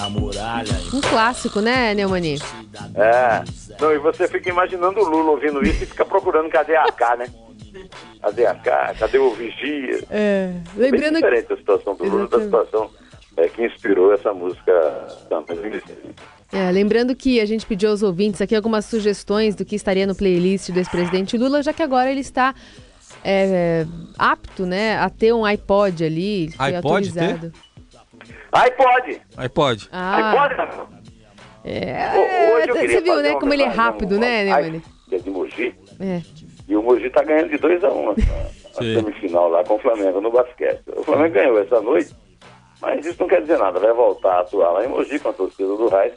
Na 0.03 0.11
muralha. 0.11 0.81
Um 0.93 1.01
clássico, 1.01 1.61
né, 1.61 1.95
Neumani? 1.95 2.37
É. 2.97 3.45
Não, 3.81 3.93
e 3.93 3.99
você 3.99 4.27
fica 4.27 4.49
imaginando 4.49 4.99
o 4.99 5.09
Lula 5.09 5.31
ouvindo 5.31 5.63
isso 5.63 5.85
e 5.85 5.87
fica 5.87 6.05
procurando 6.05 6.51
cadê 6.51 6.75
a 6.75 6.83
AK, 6.87 7.19
né? 7.19 7.27
Cadê 8.21 8.47
a 8.47 8.51
AK? 8.51 8.99
Cadê 8.99 9.19
o 9.19 9.31
Vigia? 9.31 10.03
É. 10.11 10.55
Lembrando 10.75 11.21
Bem 11.21 11.23
diferente 11.23 11.53
a 11.53 11.57
situação 11.57 11.95
do 11.95 12.05
Lula 12.05 12.27
da 12.27 12.41
situação 12.41 12.91
é, 13.37 13.47
que 13.47 13.65
inspirou 13.65 14.13
essa 14.13 14.35
música 14.35 14.73
também. 15.29 15.81
É, 16.53 16.73
lembrando 16.73 17.15
que 17.15 17.41
a 17.41 17.47
gente 17.47 17.65
pediu 17.65 17.91
aos 17.91 18.03
ouvintes 18.03 18.41
aqui 18.41 18.57
algumas 18.57 18.85
sugestões 18.85 19.55
do 19.55 19.65
que 19.65 19.77
estaria 19.77 20.05
no 20.05 20.17
playlist 20.17 20.71
do 20.71 20.79
ex-presidente 20.79 21.39
Lula, 21.39 21.63
já 21.63 21.73
que 21.73 21.83
agora 21.83 22.11
ele 22.11 22.23
está 22.23 22.57
é, 23.23 23.87
apto, 24.19 24.67
né, 24.67 24.99
a 24.99 25.09
ter 25.09 25.33
um 25.33 25.45
iPod 25.45 26.05
ali. 26.05 26.51
foi 26.57 26.75
iPod 26.75 27.13
ter? 27.13 27.53
iPod. 28.53 29.21
iPod. 29.37 29.89
Ah, 29.93 30.31
iPod, 30.33 30.57
não. 30.57 30.89
é, 31.65 32.11
Ho- 32.15 32.55
hoje 32.57 32.69
eu 32.69 32.75
queria 32.75 32.89
você 32.97 33.01
viu, 33.03 33.15
fazer 33.15 33.23
né, 33.23 33.31
uma 33.31 33.41
como 33.41 33.53
ele 33.55 33.63
é 33.63 33.69
rápido, 33.69 34.19
né, 34.19 34.45
Neumann? 34.45 34.83
Que 35.09 35.15
é 35.17 35.19
de 35.19 35.31
Mogi. 35.31 35.75
É. 36.01 36.21
E 36.69 36.77
o 36.77 36.83
Mogi 36.83 37.11
tá 37.11 37.23
ganhando 37.23 37.51
de 37.51 37.59
2 37.59 37.85
a 37.85 37.91
1 37.91 38.01
um, 38.01 38.11
a, 38.11 38.13
a 38.13 38.15
Sim. 38.83 38.95
semifinal 38.95 39.49
lá 39.49 39.63
com 39.65 39.75
o 39.75 39.79
Flamengo 39.79 40.21
no 40.21 40.31
basquete. 40.31 40.83
O 40.97 41.03
Flamengo 41.03 41.35
ganhou 41.35 41.61
essa 41.61 41.81
noite, 41.81 42.15
mas 42.81 43.05
isso 43.05 43.17
não 43.21 43.29
quer 43.29 43.43
dizer 43.43 43.59
nada. 43.59 43.79
Vai 43.79 43.93
voltar 43.93 44.37
a 44.37 44.41
atuar 44.41 44.71
lá 44.73 44.85
em 44.85 44.89
Mogi 44.89 45.19
com 45.19 45.29
a 45.29 45.33
torcida 45.33 45.69
do 45.69 45.89
Raiz. 45.89 46.15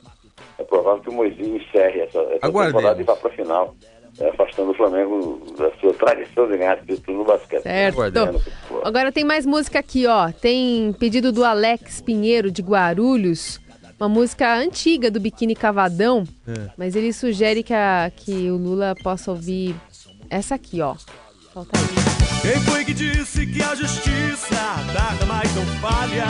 É 0.57 0.63
provável 0.63 1.01
que 1.01 1.09
o 1.09 1.13
Mogi 1.13 1.41
encerre 1.43 2.01
essa, 2.01 2.19
essa 2.19 2.45
Aguardemos. 2.45 2.81
temporada 2.81 3.01
e 3.01 3.03
vá 3.03 3.15
para 3.15 3.29
a 3.29 3.33
final, 3.33 3.75
é, 3.83 3.87
afastando 4.34 4.71
o 4.71 4.73
Flamengo 4.73 5.41
da 5.58 5.71
sua 5.80 5.93
tradição 5.93 6.47
de 6.49 6.58
ganhar 6.58 6.78
título 6.86 7.17
no 7.19 7.25
basquete. 7.25 7.63
Certo. 7.63 7.95
Aguardemos, 7.95 8.43
futebol. 8.43 8.82
Agora 8.86 9.12
tem 9.12 9.23
mais 9.23 9.45
música 9.45 9.80
aqui, 9.80 10.06
ó. 10.08 10.32
Tem 10.32 10.93
pedido 10.99 11.32
do 11.32 11.43
Alex 11.43 12.01
Pinheiro 12.01 12.49
de 12.51 12.62
Guarulhos, 12.62 13.60
uma 13.99 14.08
música 14.10 14.54
antiga 14.56 15.10
do 15.12 15.19
Biquíni 15.19 15.56
Cavadão, 15.56 16.23
É. 16.47 16.69
mas 16.78 16.95
ele 16.95 17.12
sugere 17.13 17.63
que, 17.63 17.73
a- 17.73 18.12
que 18.15 18.49
o 18.49 18.58
Lula 18.58 18.95
possa 19.04 19.32
ouvir 19.32 19.75
essa 20.30 20.56
aqui, 20.56 20.82
ó. 20.82 20.95
Solta 21.54 21.71
aí. 21.78 21.86
Quem 22.51 22.62
foi 22.62 22.86
que 22.86 22.93
disse 22.93 23.45
que 23.47 23.62
a 23.63 23.73
justiça 23.75 24.56
tarda, 24.93 25.25
mas 25.25 25.54
não 25.56 25.65
falha? 25.82 26.25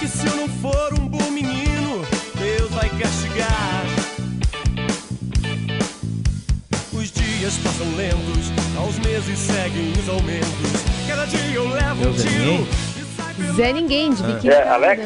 Que 0.00 0.08
se 0.08 0.26
eu 0.26 0.36
não 0.36 0.48
for 0.48 0.94
um 1.00 1.06
bom 1.08 1.30
menino, 1.30 2.02
Deus 2.38 2.70
vai 2.70 2.88
castigar. 2.98 3.75
Dias 7.46 7.58
passam 7.58 7.86
lentos, 7.96 8.50
aos 8.76 8.98
meses 8.98 9.38
seguem 9.38 9.92
os 9.92 10.08
aumentos. 10.08 11.06
Cada 11.06 11.24
dia 11.26 11.54
eu 11.54 11.68
levo 11.68 11.94
Meu 12.00 12.10
um 12.10 12.14
tiro. 12.14 13.54
Zé 13.54 13.72
Ninguém, 13.72 14.12
de 14.12 14.22
Biquíni 14.24 14.52
É, 14.52 14.66
Alex? 14.68 15.02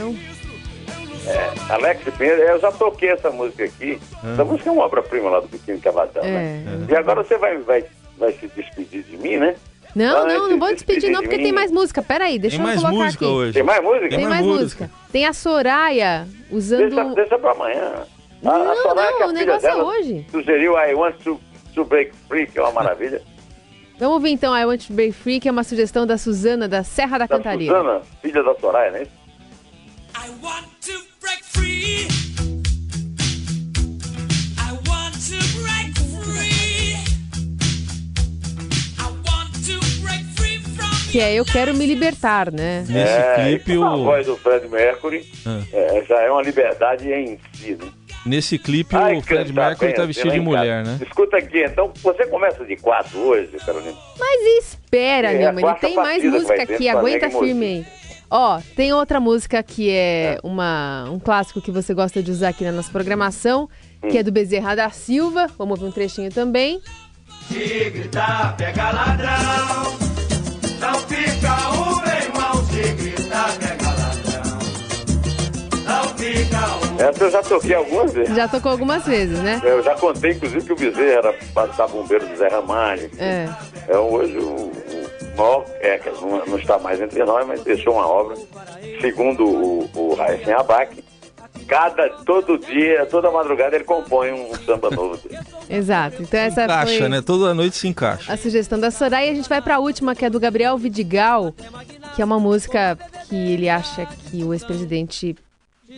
É, 1.26 1.50
Alex 1.68 2.02
Pinheiro, 2.16 2.40
eu 2.40 2.58
já 2.58 2.72
toquei 2.72 3.10
essa 3.10 3.28
música 3.30 3.64
aqui. 3.64 4.00
Essa 4.32 4.42
música 4.42 4.70
é 4.70 4.72
uma 4.72 4.84
obra-prima 4.86 5.28
lá 5.28 5.40
do 5.40 5.48
Biquíni 5.48 5.80
Cavadão, 5.80 6.22
né? 6.22 6.64
É. 6.88 6.92
E 6.92 6.96
agora 6.96 7.22
você 7.22 7.36
vai, 7.36 7.58
vai, 7.58 7.84
vai 8.16 8.32
se 8.32 8.46
despedir 8.56 9.02
de 9.02 9.18
mim, 9.18 9.36
né? 9.36 9.54
Não, 9.94 10.26
não, 10.26 10.48
não 10.48 10.58
vou 10.58 10.72
despedir 10.72 11.10
não, 11.10 11.20
porque 11.20 11.36
tem 11.36 11.52
mais 11.52 11.70
música. 11.70 12.00
Pera 12.00 12.24
aí, 12.24 12.38
deixa 12.38 12.56
Tem 12.56 12.64
eu 12.64 12.68
mais 12.68 12.80
colocar 12.80 13.04
música 13.04 13.24
aqui. 13.26 13.34
hoje. 13.34 13.52
Tem 13.52 13.62
mais 13.62 13.82
música? 13.84 14.08
Tem 14.08 14.26
mais 14.26 14.46
música. 14.46 14.90
Tem 15.12 15.26
a 15.26 15.32
Soraya 15.34 16.26
usando... 16.50 16.88
Deixa, 16.88 17.04
deixa 17.14 17.38
pra 17.38 17.50
amanhã. 17.50 17.92
A, 18.42 18.50
a 18.50 18.58
Não, 18.64 18.76
Soraya, 18.76 19.12
que 19.12 19.18
não, 19.18 19.26
a 19.26 19.28
o 19.28 19.32
negócio 19.32 19.68
é 19.68 19.76
hoje. 19.76 20.26
sugeriu 20.30 20.72
I 20.78 20.94
Want 20.94 21.16
to, 21.24 21.38
to 21.74 21.84
Break 21.84 22.12
Free, 22.28 22.46
que 22.46 22.58
é 22.58 22.62
uma 22.62 22.72
maravilha. 22.72 23.22
Vamos 23.98 24.14
ouvir 24.14 24.30
então 24.30 24.56
I 24.56 24.64
Want 24.64 24.86
to 24.86 24.92
Break 24.94 25.12
Free, 25.12 25.38
que 25.40 25.48
é 25.48 25.52
uma 25.52 25.62
sugestão 25.64 26.06
da 26.06 26.16
Suzana, 26.16 26.66
da 26.66 26.82
Serra 26.82 27.18
da 27.18 27.26
Da 27.26 27.36
Cantareira. 27.36 27.76
Suzana, 27.76 28.00
filha 28.22 28.42
da 28.42 28.54
Soraya, 28.54 28.90
né? 28.92 29.02
I 29.02 30.28
want 30.42 30.66
to 30.86 30.92
break 31.20 31.44
free. 31.44 32.08
I 34.58 34.72
want 34.88 35.14
to 35.28 35.38
break 35.60 35.94
free. 36.24 36.96
I 38.98 39.10
want 39.28 39.52
to 39.66 40.02
break 40.02 40.24
free 40.36 40.58
from 40.76 41.10
Que 41.12 41.20
é 41.20 41.34
Eu 41.34 41.44
Quero 41.44 41.74
Me 41.74 41.86
Libertar, 41.86 42.50
né? 42.52 42.80
Nesse 42.88 42.92
é, 42.98 43.34
clipe, 43.44 43.72
isso, 43.72 43.84
A 43.84 43.96
o, 43.96 44.04
voz 44.04 44.26
do 44.26 44.36
Fred 44.36 44.66
Mercury 44.68 45.30
Ah. 45.46 45.60
é, 45.72 46.04
já 46.06 46.20
é 46.22 46.30
uma 46.30 46.42
liberdade 46.42 47.12
em 47.12 47.38
si, 47.52 47.74
né? 47.76 47.90
Nesse 48.26 48.58
clipe 48.58 48.94
Ai, 48.96 49.16
o 49.16 49.22
Fred 49.22 49.52
Mercury 49.52 49.92
tá 49.92 50.02
assim 50.02 50.06
vestido 50.08 50.30
de 50.32 50.38
em 50.38 50.40
mulher, 50.40 50.84
casa. 50.84 50.98
né? 50.98 51.04
Escuta 51.06 51.36
aqui, 51.36 51.64
então 51.64 51.92
você 52.02 52.26
começa 52.26 52.64
de 52.64 52.76
quatro 52.76 53.18
hoje, 53.18 53.50
Carolina. 53.64 53.96
Mas 54.18 54.40
espera, 54.64 55.32
É, 55.32 55.52
tem 55.80 55.96
mais 55.96 56.22
que 56.22 56.28
música 56.28 56.62
aqui, 56.62 56.88
aguenta 56.88 57.30
firme 57.30 57.64
aí. 57.66 57.86
Ó, 58.32 58.60
tem 58.76 58.92
outra 58.92 59.18
música 59.18 59.60
que 59.62 59.90
é, 59.90 60.38
uma, 60.44 61.08
um 61.10 61.18
clássico 61.18 61.60
que 61.60 61.72
você 61.72 61.92
gosta 61.92 62.22
de 62.22 62.30
usar 62.30 62.50
aqui 62.50 62.62
na 62.62 62.70
nossa 62.70 62.90
programação, 62.90 63.68
que 64.08 64.16
Hum. 64.16 64.20
é 64.20 64.22
do 64.22 64.30
Bezerra 64.30 64.76
da 64.76 64.88
Silva. 64.90 65.48
Vamos 65.58 65.78
ouvir 65.80 65.90
um 65.90 65.92
trechinho 65.92 66.30
também. 66.30 66.80
Se 67.48 67.90
gritar, 67.90 68.56
pega 68.56 68.92
ladrão. 68.92 69.98
Não 70.78 70.94
fica 71.00 71.70
um, 71.72 72.00
meu 72.00 72.16
irmão. 72.16 72.64
Se 72.66 72.92
gritar, 72.94 73.58
Essa 77.00 77.24
eu 77.24 77.30
já 77.30 77.42
toquei 77.42 77.74
algumas 77.74 78.12
vezes. 78.12 78.36
Já 78.36 78.46
tocou 78.46 78.72
algumas 78.72 79.04
vezes, 79.04 79.38
né? 79.40 79.60
Eu 79.64 79.82
já 79.82 79.94
contei, 79.94 80.32
inclusive, 80.32 80.64
que 80.66 80.72
o 80.72 80.76
Bezerra 80.76 81.18
era 81.18 81.34
passar 81.54 81.88
bombeiro 81.88 82.26
do 82.26 82.36
Zé 82.36 82.48
Ramalho. 82.48 83.10
É. 83.18 83.48
É 83.88 83.96
hoje 83.96 84.36
o, 84.36 84.70
o 84.70 85.36
maior, 85.36 85.64
é, 85.80 85.98
que 85.98 86.10
não, 86.10 86.44
não 86.46 86.58
está 86.58 86.78
mais 86.78 87.00
entre 87.00 87.24
nós, 87.24 87.46
mas 87.46 87.62
deixou 87.62 87.94
uma 87.94 88.06
obra, 88.06 88.36
segundo 89.00 89.46
o, 89.46 89.90
o 89.94 90.14
Raíssen 90.14 90.52
Abac, 90.52 91.02
cada, 91.66 92.08
todo 92.26 92.58
dia, 92.58 93.06
toda 93.06 93.30
madrugada 93.30 93.76
ele 93.76 93.84
compõe 93.84 94.32
um 94.32 94.54
samba 94.66 94.90
novo 94.90 95.16
dele. 95.16 95.38
Exato. 95.70 96.20
Então 96.20 96.40
essa 96.40 96.64
Encaixa, 96.64 96.98
foi 96.98 97.08
né? 97.08 97.22
Toda 97.22 97.54
noite 97.54 97.76
se 97.76 97.88
encaixa. 97.88 98.32
a 98.32 98.36
sugestão 98.36 98.78
da 98.78 98.90
Soraya. 98.90 99.28
E 99.28 99.30
a 99.30 99.34
gente 99.34 99.48
vai 99.48 99.62
pra 99.62 99.78
última, 99.78 100.14
que 100.14 100.24
é 100.24 100.30
do 100.30 100.40
Gabriel 100.40 100.76
Vidigal, 100.76 101.54
que 102.14 102.20
é 102.20 102.24
uma 102.24 102.40
música 102.40 102.98
que 103.28 103.36
ele 103.36 103.68
acha 103.68 104.04
que 104.04 104.42
o 104.42 104.52
ex-presidente 104.52 105.36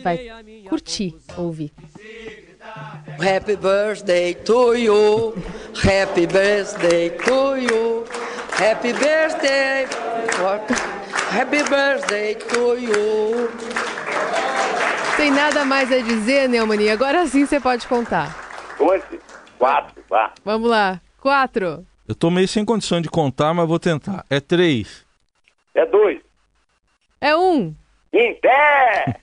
vai 0.03 0.19
curtir 0.67 1.15
ouvir. 1.37 1.71
Happy 3.19 3.55
birthday 3.55 4.33
to 4.33 4.73
you. 4.75 5.33
Happy 5.75 6.27
birthday 6.27 7.09
to 7.09 7.57
you. 7.57 8.05
Happy 8.51 8.93
birthday. 8.93 9.87
Happy 11.31 11.63
birthday 11.63 12.35
to 12.35 12.75
you. 12.77 13.49
Tem 15.17 15.31
nada 15.31 15.63
mais 15.65 15.91
a 15.91 15.99
dizer, 15.99 16.49
Neumani? 16.49 16.89
Agora 16.89 17.25
sim 17.27 17.45
você 17.45 17.59
pode 17.59 17.87
contar. 17.87 18.75
Conte, 18.77 19.19
quatro, 19.57 20.03
vá. 20.09 20.33
Vamos 20.43 20.69
lá. 20.69 20.99
Quatro. 21.19 21.85
Eu 22.07 22.15
tô 22.15 22.29
meio 22.29 22.47
sem 22.47 22.65
condição 22.65 22.99
de 22.99 23.09
contar, 23.09 23.53
mas 23.53 23.67
vou 23.67 23.79
tentar. 23.79 24.25
É 24.29 24.39
três. 24.39 25.05
É 25.73 25.85
dois. 25.85 26.19
É 27.21 27.35
um. 27.35 27.73
Em 28.11 28.35
pé! 28.35 29.22